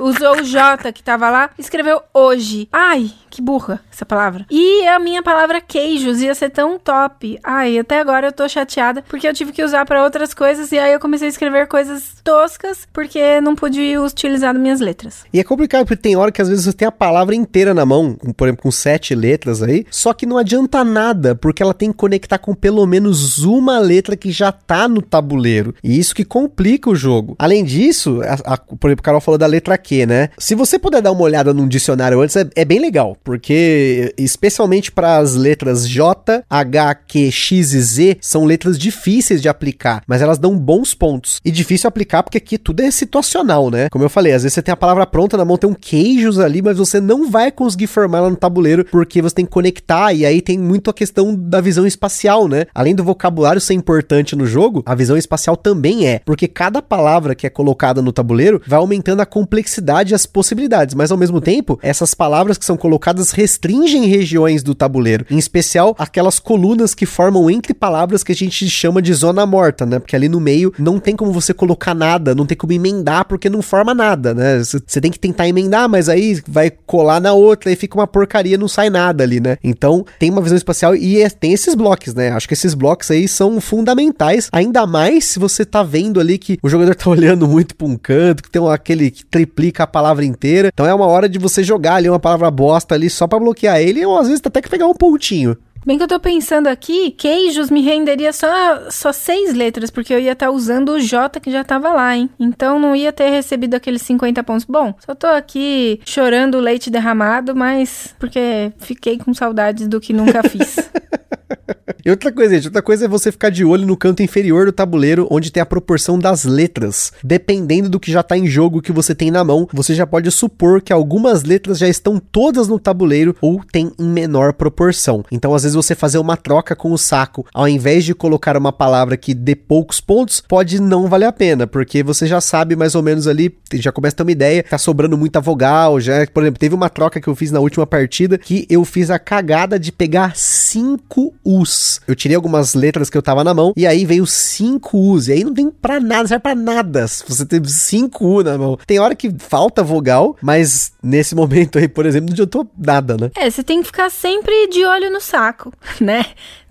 Usou 0.00 0.40
o 0.40 0.44
J 0.44 0.92
que 0.92 1.02
tava 1.02 1.30
lá, 1.30 1.50
escreveu 1.58 2.00
hoje. 2.12 2.68
Ai, 2.72 3.10
que 3.30 3.42
burra 3.42 3.80
essa 3.92 4.06
palavra. 4.06 4.46
E 4.50 4.86
a 4.86 4.98
minha 4.98 5.22
palavra 5.22 5.60
queijos 5.60 6.20
ia 6.20 6.34
ser 6.34 6.50
tão 6.50 6.78
top. 6.78 7.38
Ai, 7.42 7.78
até 7.78 7.98
agora 7.98 8.28
eu 8.28 8.32
tô 8.32 8.48
chateada 8.48 9.02
porque 9.08 9.26
eu 9.26 9.34
tive 9.34 9.52
que 9.52 9.62
usar 9.62 9.84
para 9.84 10.04
outras 10.04 10.32
coisas 10.32 10.70
e 10.72 10.78
aí 10.78 10.92
eu 10.92 11.00
comecei 11.00 11.26
a 11.26 11.30
escrever 11.30 11.66
coisas 11.66 12.14
toscas 12.22 12.86
porque 12.92 13.40
não 13.40 13.54
pude 13.54 13.98
utilizar 13.98 14.54
minhas 14.54 14.80
letras. 14.80 15.24
E 15.32 15.40
é 15.40 15.44
complicado 15.44 15.86
porque 15.86 16.02
tem 16.02 16.16
hora 16.16 16.30
que 16.30 16.42
às 16.42 16.48
vezes 16.48 16.64
você 16.64 16.72
tem 16.72 16.86
a 16.86 16.92
palavra 16.92 17.34
inteira 17.34 17.74
na 17.74 17.84
mão, 17.84 18.16
por 18.36 18.46
exemplo, 18.46 18.62
com 18.62 18.70
sete 18.70 19.14
letras 19.14 19.62
aí, 19.62 19.86
só 19.90 20.12
que 20.12 20.26
não 20.26 20.38
adianta 20.38 20.84
nada 20.84 21.34
porque 21.34 21.62
ela 21.62 21.74
tem 21.74 21.90
que 21.90 21.96
conectar 21.96 22.38
com 22.38 22.54
pelo 22.54 22.86
menos 22.86 23.44
uma 23.44 23.78
letra 23.78 24.16
que 24.16 24.30
já 24.30 24.52
tá 24.52 24.88
no 24.88 25.02
tabuleiro. 25.02 25.74
E 25.82 25.98
isso 25.98 26.14
que 26.14 26.24
complica 26.24 26.88
o 26.88 26.96
jogo. 26.96 27.34
Além 27.38 27.64
disso, 27.64 28.20
a, 28.22 28.54
a, 28.54 28.56
por 28.56 28.88
exemplo, 28.88 29.00
o 29.00 29.04
Carol 29.04 29.20
falou 29.20 29.38
da 29.38 29.46
letra 29.46 29.74
Q, 29.84 30.06
né? 30.06 30.30
Se 30.38 30.54
você 30.54 30.78
puder 30.78 31.02
dar 31.02 31.12
uma 31.12 31.22
olhada 31.22 31.52
num 31.52 31.68
dicionário 31.68 32.20
antes, 32.20 32.36
é, 32.36 32.48
é 32.56 32.64
bem 32.64 32.80
legal 32.80 33.16
porque 33.22 34.14
especialmente 34.16 34.90
para 34.90 35.18
as 35.18 35.34
letras 35.34 35.88
J, 35.88 36.42
H, 36.48 36.94
Q, 36.94 37.30
X 37.30 37.72
e 37.74 37.80
Z 37.80 38.16
são 38.20 38.44
letras 38.44 38.78
difíceis 38.78 39.42
de 39.42 39.48
aplicar, 39.48 40.02
mas 40.06 40.22
elas 40.22 40.38
dão 40.38 40.58
bons 40.58 40.94
pontos. 40.94 41.40
E 41.44 41.50
difícil 41.50 41.88
aplicar 41.88 42.22
porque 42.22 42.38
aqui 42.38 42.56
tudo 42.56 42.80
é 42.80 42.90
situacional, 42.90 43.70
né? 43.70 43.88
Como 43.90 44.04
eu 44.04 44.08
falei, 44.08 44.32
às 44.32 44.42
vezes 44.42 44.54
você 44.54 44.62
tem 44.62 44.72
a 44.72 44.76
palavra 44.76 45.06
pronta 45.06 45.36
na 45.36 45.44
mão, 45.44 45.58
tem 45.58 45.68
um 45.68 45.74
queijos 45.74 46.38
ali, 46.38 46.62
mas 46.62 46.78
você 46.78 47.00
não 47.00 47.30
vai 47.30 47.50
conseguir 47.50 47.86
formar 47.86 48.18
ela 48.18 48.30
no 48.30 48.36
tabuleiro 48.36 48.84
porque 48.86 49.20
você 49.20 49.34
tem 49.34 49.44
que 49.44 49.52
conectar 49.52 50.12
e 50.12 50.24
aí 50.24 50.40
tem 50.40 50.58
muito 50.58 50.90
a 50.90 50.94
questão 50.94 51.34
da 51.34 51.60
visão 51.60 51.86
espacial, 51.86 52.48
né? 52.48 52.66
Além 52.74 52.94
do 52.94 53.04
vocabulário 53.04 53.60
ser 53.60 53.74
importante 53.74 54.34
no 54.34 54.46
jogo, 54.46 54.82
a 54.86 54.94
visão 54.94 55.16
espacial 55.16 55.56
também 55.56 56.06
é, 56.06 56.20
porque 56.24 56.48
cada 56.48 56.80
palavra 56.80 57.34
que 57.34 57.46
é 57.46 57.50
colocada 57.50 58.00
no 58.00 58.12
tabuleiro 58.12 58.60
vai 58.66 58.78
aumentando 58.78 59.20
a 59.20 59.26
complexidade 59.26 59.73
e 60.12 60.14
as 60.14 60.26
possibilidades, 60.26 60.94
mas 60.94 61.10
ao 61.10 61.18
mesmo 61.18 61.40
tempo, 61.40 61.78
essas 61.82 62.14
palavras 62.14 62.58
que 62.58 62.64
são 62.64 62.76
colocadas 62.76 63.30
restringem 63.30 64.06
regiões 64.06 64.62
do 64.62 64.74
tabuleiro, 64.74 65.26
em 65.30 65.38
especial 65.38 65.94
aquelas 65.98 66.38
colunas 66.38 66.94
que 66.94 67.06
formam 67.06 67.50
entre 67.50 67.74
palavras 67.74 68.22
que 68.22 68.32
a 68.32 68.34
gente 68.34 68.68
chama 68.68 69.00
de 69.00 69.12
zona 69.12 69.46
morta, 69.46 69.86
né? 69.86 69.98
Porque 69.98 70.16
ali 70.16 70.28
no 70.28 70.40
meio 70.40 70.72
não 70.78 70.98
tem 70.98 71.16
como 71.16 71.32
você 71.32 71.54
colocar 71.54 71.94
nada, 71.94 72.34
não 72.34 72.46
tem 72.46 72.56
como 72.56 72.72
emendar 72.72 73.24
porque 73.26 73.50
não 73.50 73.62
forma 73.62 73.94
nada, 73.94 74.34
né? 74.34 74.58
Você 74.58 75.00
tem 75.00 75.10
que 75.10 75.18
tentar 75.18 75.48
emendar, 75.48 75.88
mas 75.88 76.08
aí 76.08 76.40
vai 76.46 76.70
colar 76.70 77.20
na 77.20 77.32
outra 77.32 77.70
e 77.70 77.76
fica 77.76 77.96
uma 77.96 78.06
porcaria, 78.06 78.58
não 78.58 78.68
sai 78.68 78.90
nada 78.90 79.24
ali, 79.24 79.40
né? 79.40 79.58
Então 79.62 80.04
tem 80.18 80.30
uma 80.30 80.42
visão 80.42 80.56
espacial 80.56 80.94
e 80.94 81.20
é, 81.20 81.28
tem 81.30 81.52
esses 81.52 81.74
blocos, 81.74 82.14
né? 82.14 82.30
Acho 82.30 82.48
que 82.48 82.54
esses 82.54 82.74
blocos 82.74 83.10
aí 83.10 83.28
são 83.28 83.60
fundamentais, 83.60 84.48
ainda 84.52 84.86
mais 84.86 85.24
se 85.24 85.38
você 85.38 85.64
tá 85.64 85.82
vendo 85.82 86.20
ali 86.20 86.38
que 86.38 86.58
o 86.62 86.68
jogador 86.68 86.94
tá 86.94 87.08
olhando 87.10 87.46
muito 87.46 87.74
pra 87.74 87.86
um 87.86 87.96
canto, 87.96 88.42
que 88.42 88.50
tem 88.50 88.66
aquele 88.68 89.10
que 89.10 89.24
triplica 89.64 89.84
a 89.84 89.86
palavra 89.86 90.24
inteira. 90.24 90.70
Então 90.72 90.86
é 90.86 90.94
uma 90.94 91.06
hora 91.06 91.28
de 91.28 91.38
você 91.38 91.62
jogar 91.62 91.96
ali 91.96 92.08
uma 92.08 92.20
palavra 92.20 92.50
bosta 92.50 92.94
ali 92.94 93.08
só 93.08 93.26
para 93.26 93.38
bloquear 93.38 93.80
ele, 93.80 94.04
ou 94.04 94.18
às 94.18 94.28
vezes 94.28 94.42
até 94.44 94.60
que 94.60 94.68
pegar 94.68 94.86
um 94.86 94.94
pontinho. 94.94 95.56
Bem 95.86 95.98
que 95.98 96.04
eu 96.04 96.08
tô 96.08 96.18
pensando 96.18 96.66
aqui, 96.66 97.10
queijos 97.10 97.70
me 97.70 97.82
renderia 97.82 98.32
só, 98.32 98.90
só 98.90 99.12
seis 99.12 99.52
letras, 99.52 99.90
porque 99.90 100.14
eu 100.14 100.18
ia 100.18 100.32
estar 100.32 100.46
tá 100.46 100.52
usando 100.52 100.92
o 100.92 101.00
J 101.00 101.38
que 101.40 101.50
já 101.50 101.62
tava 101.62 101.92
lá, 101.92 102.16
hein? 102.16 102.30
Então 102.40 102.78
não 102.78 102.96
ia 102.96 103.12
ter 103.12 103.28
recebido 103.28 103.74
aqueles 103.74 104.00
50 104.00 104.42
pontos. 104.42 104.64
Bom, 104.64 104.94
só 105.04 105.14
tô 105.14 105.26
aqui 105.26 106.00
chorando 106.06 106.58
leite 106.58 106.90
derramado, 106.90 107.54
mas 107.54 108.14
porque 108.18 108.72
fiquei 108.78 109.18
com 109.18 109.34
saudades 109.34 109.86
do 109.86 110.00
que 110.00 110.14
nunca 110.14 110.42
fiz. 110.48 110.76
E 112.04 112.10
outra 112.10 112.30
coisa, 112.30 112.54
gente, 112.54 112.66
outra 112.66 112.82
coisa 112.82 113.06
é 113.06 113.08
você 113.08 113.32
ficar 113.32 113.48
de 113.48 113.64
olho 113.64 113.86
no 113.86 113.96
canto 113.96 114.22
inferior 114.22 114.66
do 114.66 114.72
tabuleiro, 114.72 115.26
onde 115.30 115.50
tem 115.50 115.62
a 115.62 115.66
proporção 115.66 116.18
das 116.18 116.44
letras. 116.44 117.10
Dependendo 117.22 117.88
do 117.88 117.98
que 117.98 118.12
já 118.12 118.20
está 118.20 118.36
em 118.36 118.46
jogo 118.46 118.82
que 118.82 118.92
você 118.92 119.14
tem 119.14 119.30
na 119.30 119.42
mão, 119.42 119.66
você 119.72 119.94
já 119.94 120.06
pode 120.06 120.30
supor 120.30 120.82
que 120.82 120.92
algumas 120.92 121.44
letras 121.44 121.78
já 121.78 121.88
estão 121.88 122.18
todas 122.18 122.68
no 122.68 122.78
tabuleiro 122.78 123.34
ou 123.40 123.64
tem 123.72 123.90
em 123.98 124.06
menor 124.06 124.52
proporção. 124.52 125.24
Então, 125.32 125.54
às 125.54 125.62
vezes, 125.62 125.74
você 125.74 125.94
fazer 125.94 126.18
uma 126.18 126.36
troca 126.36 126.76
com 126.76 126.92
o 126.92 126.98
saco, 126.98 127.46
ao 127.54 127.66
invés 127.66 128.04
de 128.04 128.14
colocar 128.14 128.54
uma 128.54 128.70
palavra 128.70 129.16
que 129.16 129.32
dê 129.32 129.56
poucos 129.56 129.98
pontos, 129.98 130.42
pode 130.46 130.82
não 130.82 131.08
valer 131.08 131.24
a 131.24 131.32
pena, 131.32 131.66
porque 131.66 132.02
você 132.02 132.26
já 132.26 132.38
sabe 132.38 132.76
mais 132.76 132.94
ou 132.94 133.02
menos 133.02 133.26
ali, 133.26 133.56
já 133.72 133.90
começa 133.90 134.16
a 134.16 134.18
ter 134.18 134.22
uma 134.24 134.32
ideia, 134.32 134.62
tá 134.62 134.76
sobrando 134.76 135.16
muita 135.16 135.40
vogal, 135.40 135.98
já, 135.98 136.26
por 136.26 136.42
exemplo, 136.42 136.60
teve 136.60 136.74
uma 136.74 136.90
troca 136.90 137.18
que 137.18 137.28
eu 137.28 137.34
fiz 137.34 137.50
na 137.50 137.60
última 137.60 137.86
partida 137.86 138.36
que 138.36 138.66
eu 138.68 138.84
fiz 138.84 139.10
a 139.10 139.18
cagada 139.18 139.78
de 139.78 139.90
pegar 139.90 140.36
cinco 140.36 141.32
U's 141.42 141.93
eu 142.06 142.14
tirei 142.14 142.34
algumas 142.36 142.74
letras 142.74 143.10
que 143.10 143.16
eu 143.16 143.22
tava 143.22 143.44
na 143.44 143.54
mão, 143.54 143.72
e 143.76 143.86
aí 143.86 144.04
veio 144.04 144.26
cinco 144.26 144.98
U's. 144.98 145.28
E 145.28 145.32
aí 145.32 145.44
não 145.44 145.54
tem 145.54 145.70
pra 145.70 146.00
nada, 146.00 146.28
serve 146.28 146.42
pra 146.42 146.54
nada. 146.54 147.06
Se 147.06 147.24
você 147.26 147.44
tem 147.44 147.62
cinco 147.64 148.24
U 148.26 148.42
na 148.42 148.56
mão. 148.56 148.78
Tem 148.86 148.98
hora 148.98 149.14
que 149.14 149.32
falta 149.38 149.82
vogal, 149.82 150.36
mas 150.40 150.92
nesse 151.02 151.34
momento 151.36 151.78
aí, 151.78 151.88
por 151.88 152.06
exemplo, 152.06 152.26
não 152.28 152.32
adiantou 152.32 152.68
nada, 152.76 153.16
né? 153.16 153.30
É, 153.36 153.48
você 153.48 153.62
tem 153.62 153.80
que 153.80 153.86
ficar 153.86 154.10
sempre 154.10 154.68
de 154.68 154.84
olho 154.84 155.10
no 155.10 155.20
saco, 155.20 155.72
né? 156.00 156.24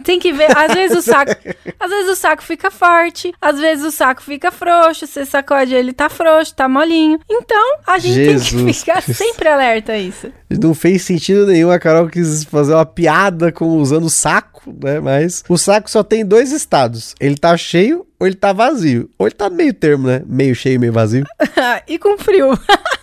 Tem 0.04 0.20
que 0.20 0.34
ver, 0.34 0.56
às 0.58 0.74
vezes 0.74 0.98
o 0.98 1.02
saco, 1.02 1.32
às 1.80 1.90
vezes 1.90 2.12
o 2.12 2.16
saco 2.16 2.44
fica 2.44 2.70
forte, 2.70 3.34
às 3.42 3.58
vezes 3.58 3.86
o 3.86 3.92
saco 3.92 4.22
fica 4.22 4.52
frouxo, 4.52 5.08
você 5.08 5.26
sacode 5.26 5.74
ele 5.74 5.94
tá 5.94 6.10
frouxo, 6.10 6.54
tá 6.54 6.68
molinho. 6.68 7.20
Então, 7.30 7.78
a 7.88 7.98
gente 8.00 8.16
Jesus 8.16 8.50
tem 8.52 8.66
que 8.66 8.74
ficar 8.74 9.02
Cristo. 9.02 9.24
sempre 9.24 9.48
alerta 9.48 9.94
a 9.94 9.98
isso. 9.98 10.32
Não 10.50 10.74
fez 10.74 11.04
sentido 11.04 11.48
nenhum 11.48 11.72
a 11.72 11.80
Carol 11.80 12.08
quis 12.10 12.44
fazer 12.44 12.74
uma 12.74 12.86
piada 12.86 13.52
com 13.52 13.66
usando 13.78 14.06
o 14.06 14.10
saco, 14.10 14.76
né? 14.84 15.00
Mas 15.00 15.13
o 15.50 15.58
saco 15.58 15.90
só 15.90 16.04
tem 16.04 16.26
dois 16.26 16.52
estados. 16.52 17.16
Ele 17.20 17.36
tá 17.36 17.56
cheio 17.58 18.06
ou 18.20 18.28
ele 18.28 18.36
tá 18.36 18.54
vazio. 18.54 19.10
Ou 19.18 19.28
ele 19.28 19.36
tá 19.36 19.50
meio 19.50 19.74
termo, 19.74 20.08
né? 20.08 20.22
Meio 20.26 20.56
cheio, 20.56 20.80
meio 20.80 20.94
vazio. 20.94 21.26
e 21.88 22.00
com 22.00 22.18
frio. 22.18 22.58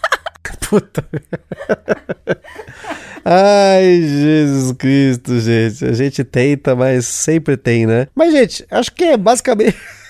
Puta. 0.68 1.04
Ai, 3.24 4.00
Jesus 4.02 4.72
Cristo, 4.78 5.40
gente. 5.40 5.84
A 5.84 5.92
gente 5.92 6.24
tenta, 6.24 6.74
mas 6.74 7.06
sempre 7.06 7.56
tem, 7.56 7.86
né? 7.86 8.08
Mas, 8.14 8.32
gente, 8.32 8.66
acho 8.70 8.92
que 8.92 9.04
é 9.04 9.16
basicamente. 9.16 9.76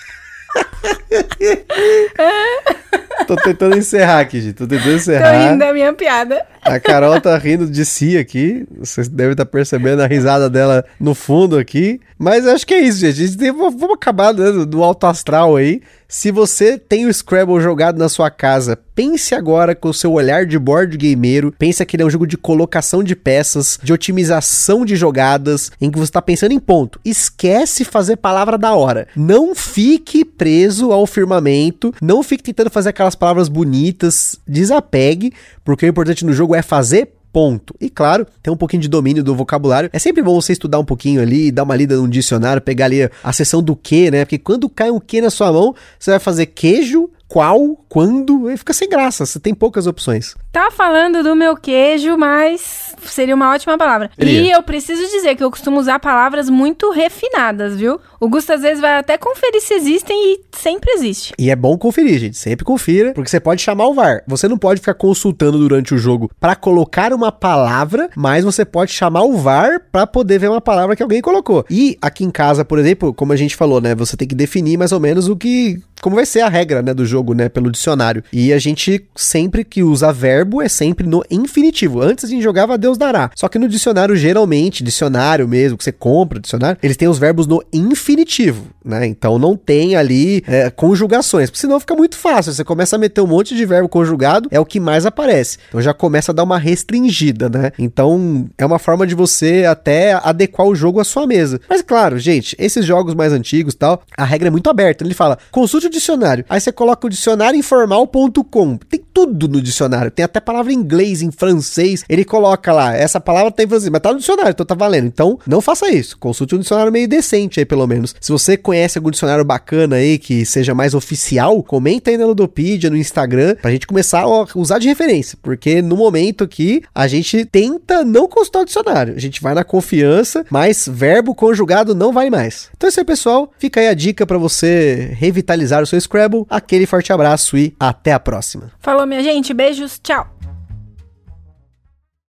Tô 3.26 3.36
tentando 3.36 3.76
encerrar 3.76 4.20
aqui, 4.20 4.40
gente. 4.40 4.54
Tô 4.54 4.66
tentando 4.66 4.94
encerrar. 4.94 5.32
Tô 5.32 5.48
rindo 5.48 5.58
da 5.58 5.72
minha 5.72 5.92
piada. 5.92 6.44
A 6.62 6.78
Carol 6.78 7.20
tá 7.20 7.36
rindo 7.38 7.66
de 7.66 7.84
si 7.84 8.16
aqui. 8.18 8.66
Vocês 8.78 9.08
devem 9.08 9.32
estar 9.32 9.44
tá 9.44 9.50
percebendo 9.50 10.00
a 10.00 10.06
risada 10.06 10.48
dela 10.48 10.84
no 10.98 11.14
fundo 11.14 11.58
aqui. 11.58 12.00
Mas 12.18 12.46
acho 12.46 12.66
que 12.66 12.74
é 12.74 12.80
isso, 12.80 12.98
gente. 12.98 13.26
Gente 13.26 13.50
vamos 13.50 13.94
acabar 13.94 14.34
né, 14.34 14.64
do 14.66 14.84
alto 14.84 15.06
astral 15.06 15.56
aí. 15.56 15.80
Se 16.06 16.32
você 16.32 16.76
tem 16.76 17.06
o 17.06 17.14
Scrabble 17.14 17.60
jogado 17.60 17.96
na 17.96 18.08
sua 18.08 18.30
casa, 18.30 18.76
pense 18.96 19.32
agora 19.32 19.76
com 19.76 19.90
o 19.90 19.94
seu 19.94 20.12
olhar 20.12 20.44
de 20.44 20.58
board 20.58 20.96
gameiro. 20.98 21.54
Pense 21.56 21.86
que 21.86 21.94
ele 21.94 22.02
é 22.02 22.06
um 22.06 22.10
jogo 22.10 22.26
de 22.26 22.36
colocação 22.36 23.00
de 23.00 23.14
peças, 23.14 23.78
de 23.80 23.92
otimização 23.92 24.84
de 24.84 24.96
jogadas, 24.96 25.70
em 25.80 25.88
que 25.88 25.96
você 25.96 26.10
está 26.10 26.20
pensando 26.20 26.50
em 26.50 26.58
ponto. 26.58 26.98
Esquece 27.04 27.84
fazer 27.84 28.16
palavra 28.16 28.58
da 28.58 28.74
hora. 28.74 29.06
Não 29.14 29.54
fique 29.54 30.24
preso 30.24 30.90
ao 30.90 31.06
firmamento. 31.06 31.94
Não 32.02 32.24
fique 32.24 32.42
tentando 32.42 32.70
fazer 32.70 32.88
aquelas 32.88 33.14
palavras 33.14 33.48
bonitas. 33.48 34.34
Desapegue, 34.48 35.32
porque 35.64 35.86
o 35.86 35.88
importante 35.88 36.24
no 36.24 36.32
jogo 36.32 36.49
é 36.54 36.62
fazer 36.62 37.12
ponto. 37.32 37.74
E 37.80 37.88
claro, 37.88 38.26
tem 38.42 38.52
um 38.52 38.56
pouquinho 38.56 38.82
de 38.82 38.88
domínio 38.88 39.22
do 39.22 39.34
vocabulário. 39.34 39.90
É 39.92 39.98
sempre 39.98 40.22
bom 40.22 40.40
você 40.40 40.52
estudar 40.52 40.78
um 40.78 40.84
pouquinho 40.84 41.20
ali, 41.20 41.50
dar 41.50 41.62
uma 41.62 41.76
lida 41.76 41.96
no 41.96 42.08
dicionário, 42.08 42.60
pegar 42.60 42.86
ali 42.86 43.08
a 43.22 43.32
seção 43.32 43.62
do 43.62 43.76
que, 43.76 44.10
né? 44.10 44.24
Porque 44.24 44.38
quando 44.38 44.68
cai 44.68 44.90
um 44.90 45.00
que 45.00 45.20
na 45.20 45.30
sua 45.30 45.52
mão, 45.52 45.74
você 45.98 46.10
vai 46.10 46.20
fazer 46.20 46.46
queijo, 46.46 47.08
qual, 47.30 47.76
quando, 47.88 48.48
aí 48.48 48.56
fica 48.56 48.72
sem 48.72 48.88
graça, 48.88 49.24
você 49.24 49.38
tem 49.38 49.54
poucas 49.54 49.86
opções. 49.86 50.34
Tá 50.50 50.68
falando 50.68 51.22
do 51.22 51.36
meu 51.36 51.56
queijo, 51.56 52.16
mas 52.18 52.92
seria 53.04 53.36
uma 53.36 53.54
ótima 53.54 53.78
palavra. 53.78 54.10
Seria. 54.18 54.40
E 54.40 54.50
eu 54.50 54.60
preciso 54.64 55.00
dizer 55.00 55.36
que 55.36 55.44
eu 55.44 55.50
costumo 55.50 55.78
usar 55.78 56.00
palavras 56.00 56.50
muito 56.50 56.90
refinadas, 56.90 57.76
viu? 57.76 58.00
O 58.18 58.28
Gusto 58.28 58.52
às 58.52 58.62
vezes 58.62 58.80
vai 58.80 58.98
até 58.98 59.16
conferir 59.16 59.60
se 59.60 59.74
existem 59.74 60.16
e 60.16 60.40
sempre 60.50 60.90
existe. 60.90 61.32
E 61.38 61.50
é 61.50 61.56
bom 61.56 61.78
conferir, 61.78 62.18
gente, 62.18 62.36
sempre 62.36 62.64
confira, 62.64 63.12
porque 63.12 63.30
você 63.30 63.38
pode 63.38 63.62
chamar 63.62 63.86
o 63.86 63.94
VAR. 63.94 64.24
Você 64.26 64.48
não 64.48 64.58
pode 64.58 64.80
ficar 64.80 64.94
consultando 64.94 65.56
durante 65.56 65.94
o 65.94 65.98
jogo 65.98 66.28
para 66.40 66.56
colocar 66.56 67.12
uma 67.12 67.30
palavra, 67.30 68.10
mas 68.16 68.44
você 68.44 68.64
pode 68.64 68.90
chamar 68.90 69.22
o 69.22 69.36
VAR 69.36 69.80
para 69.92 70.04
poder 70.04 70.40
ver 70.40 70.50
uma 70.50 70.60
palavra 70.60 70.96
que 70.96 71.02
alguém 71.02 71.22
colocou. 71.22 71.64
E 71.70 71.96
aqui 72.02 72.24
em 72.24 72.30
casa, 72.30 72.64
por 72.64 72.80
exemplo, 72.80 73.14
como 73.14 73.32
a 73.32 73.36
gente 73.36 73.54
falou, 73.54 73.80
né, 73.80 73.94
você 73.94 74.16
tem 74.16 74.26
que 74.26 74.34
definir 74.34 74.76
mais 74.76 74.90
ou 74.90 74.98
menos 74.98 75.28
o 75.28 75.36
que 75.36 75.80
como 76.00 76.16
vai 76.16 76.26
ser 76.26 76.40
a 76.40 76.48
regra, 76.48 76.82
né, 76.82 76.94
do 76.94 77.04
jogo, 77.04 77.34
né, 77.34 77.48
pelo 77.48 77.70
dicionário. 77.70 78.22
E 78.32 78.52
a 78.52 78.58
gente 78.58 79.04
sempre 79.14 79.64
que 79.64 79.82
usa 79.82 80.12
verbo 80.12 80.62
é 80.62 80.68
sempre 80.68 81.06
no 81.06 81.22
infinitivo. 81.30 82.00
Antes 82.00 82.24
a 82.24 82.28
gente 82.28 82.42
jogava 82.42 82.78
Deus 82.78 82.96
dará. 82.96 83.30
Só 83.34 83.48
que 83.48 83.58
no 83.58 83.68
dicionário 83.68 84.16
geralmente, 84.16 84.82
dicionário 84.82 85.46
mesmo 85.46 85.76
que 85.76 85.84
você 85.84 85.92
compra, 85.92 86.40
dicionário, 86.40 86.78
eles 86.82 86.96
têm 86.96 87.08
os 87.08 87.18
verbos 87.18 87.46
no 87.46 87.62
infinitivo, 87.72 88.66
né? 88.84 89.06
Então 89.06 89.38
não 89.38 89.56
tem 89.56 89.96
ali 89.96 90.42
é, 90.46 90.70
conjugações, 90.70 91.50
porque 91.50 91.60
senão 91.60 91.80
fica 91.80 91.94
muito 91.94 92.16
fácil. 92.16 92.52
Você 92.52 92.64
começa 92.64 92.96
a 92.96 92.98
meter 92.98 93.20
um 93.20 93.26
monte 93.26 93.54
de 93.54 93.64
verbo 93.66 93.88
conjugado, 93.88 94.48
é 94.50 94.58
o 94.58 94.64
que 94.64 94.80
mais 94.80 95.04
aparece. 95.04 95.58
Então 95.68 95.82
já 95.82 95.92
começa 95.92 96.32
a 96.32 96.34
dar 96.34 96.44
uma 96.44 96.58
restringida, 96.58 97.48
né? 97.48 97.72
Então 97.78 98.48
é 98.56 98.64
uma 98.64 98.78
forma 98.78 99.06
de 99.06 99.14
você 99.14 99.64
até 99.68 100.12
adequar 100.12 100.66
o 100.66 100.74
jogo 100.74 101.00
à 101.00 101.04
sua 101.04 101.26
mesa. 101.26 101.60
Mas 101.68 101.82
claro, 101.82 102.18
gente, 102.18 102.56
esses 102.58 102.84
jogos 102.84 103.14
mais 103.14 103.32
antigos, 103.32 103.74
tal, 103.74 104.02
a 104.16 104.24
regra 104.24 104.48
é 104.48 104.50
muito 104.50 104.70
aberta. 104.70 105.04
Ele 105.04 105.14
fala: 105.14 105.38
"Consulte 105.50 105.89
o 105.90 105.92
dicionário. 105.92 106.44
Aí 106.48 106.60
você 106.60 106.72
coloca 106.72 107.06
o 107.06 107.10
dicionário 107.10 107.58
informal.com. 107.58 108.76
Tem 108.76 109.00
tudo 109.12 109.48
no 109.48 109.60
dicionário. 109.60 110.10
Tem 110.10 110.24
até 110.24 110.40
palavra 110.40 110.72
em 110.72 110.76
inglês, 110.76 111.20
em 111.20 111.30
francês. 111.30 112.04
Ele 112.08 112.24
coloca 112.24 112.72
lá, 112.72 112.96
essa 112.96 113.20
palavra 113.20 113.50
tem 113.50 113.68
francês, 113.68 113.90
mas 113.90 114.00
tá 114.00 114.12
no 114.12 114.18
dicionário, 114.18 114.50
então 114.50 114.64
tá 114.64 114.74
valendo. 114.74 115.06
Então, 115.06 115.38
não 115.46 115.60
faça 115.60 115.90
isso. 115.90 116.16
Consulte 116.18 116.54
um 116.54 116.58
dicionário 116.58 116.92
meio 116.92 117.08
decente 117.08 117.60
aí, 117.60 117.66
pelo 117.66 117.86
menos. 117.86 118.14
Se 118.20 118.32
você 118.32 118.56
conhece 118.56 118.96
algum 118.96 119.10
dicionário 119.10 119.44
bacana 119.44 119.96
aí, 119.96 120.18
que 120.18 120.46
seja 120.46 120.74
mais 120.74 120.94
oficial, 120.94 121.62
comenta 121.62 122.10
aí 122.10 122.16
na 122.16 122.26
Ludopedia, 122.26 122.88
no 122.88 122.96
Instagram, 122.96 123.56
pra 123.60 123.70
gente 123.70 123.86
começar 123.86 124.22
a 124.22 124.46
usar 124.54 124.78
de 124.78 124.88
referência. 124.88 125.36
Porque 125.42 125.82
no 125.82 125.96
momento 125.96 126.44
aqui, 126.44 126.82
a 126.94 127.06
gente 127.08 127.44
tenta 127.44 128.04
não 128.04 128.28
consultar 128.28 128.60
o 128.60 128.64
dicionário. 128.64 129.14
A 129.16 129.20
gente 129.20 129.42
vai 129.42 129.54
na 129.54 129.64
confiança, 129.64 130.44
mas 130.50 130.88
verbo 130.88 131.34
conjugado 131.34 131.94
não 131.94 132.12
vai 132.12 132.30
mais. 132.30 132.70
Então 132.76 132.86
é 132.86 132.90
isso 132.90 133.00
aí, 133.00 133.04
pessoal. 133.04 133.52
Fica 133.58 133.80
aí 133.80 133.88
a 133.88 133.94
dica 133.94 134.26
para 134.26 134.38
você 134.38 135.10
revitalizar 135.18 135.79
o 135.84 135.86
seu 135.86 136.00
Scrabble. 136.00 136.44
Aquele 136.48 136.86
forte 136.86 137.12
abraço 137.12 137.56
e 137.56 137.74
até 137.78 138.12
a 138.12 138.20
próxima. 138.20 138.70
Falou, 138.80 139.06
minha 139.06 139.22
gente. 139.22 139.52
Beijos. 139.54 139.98
Tchau. 140.02 140.28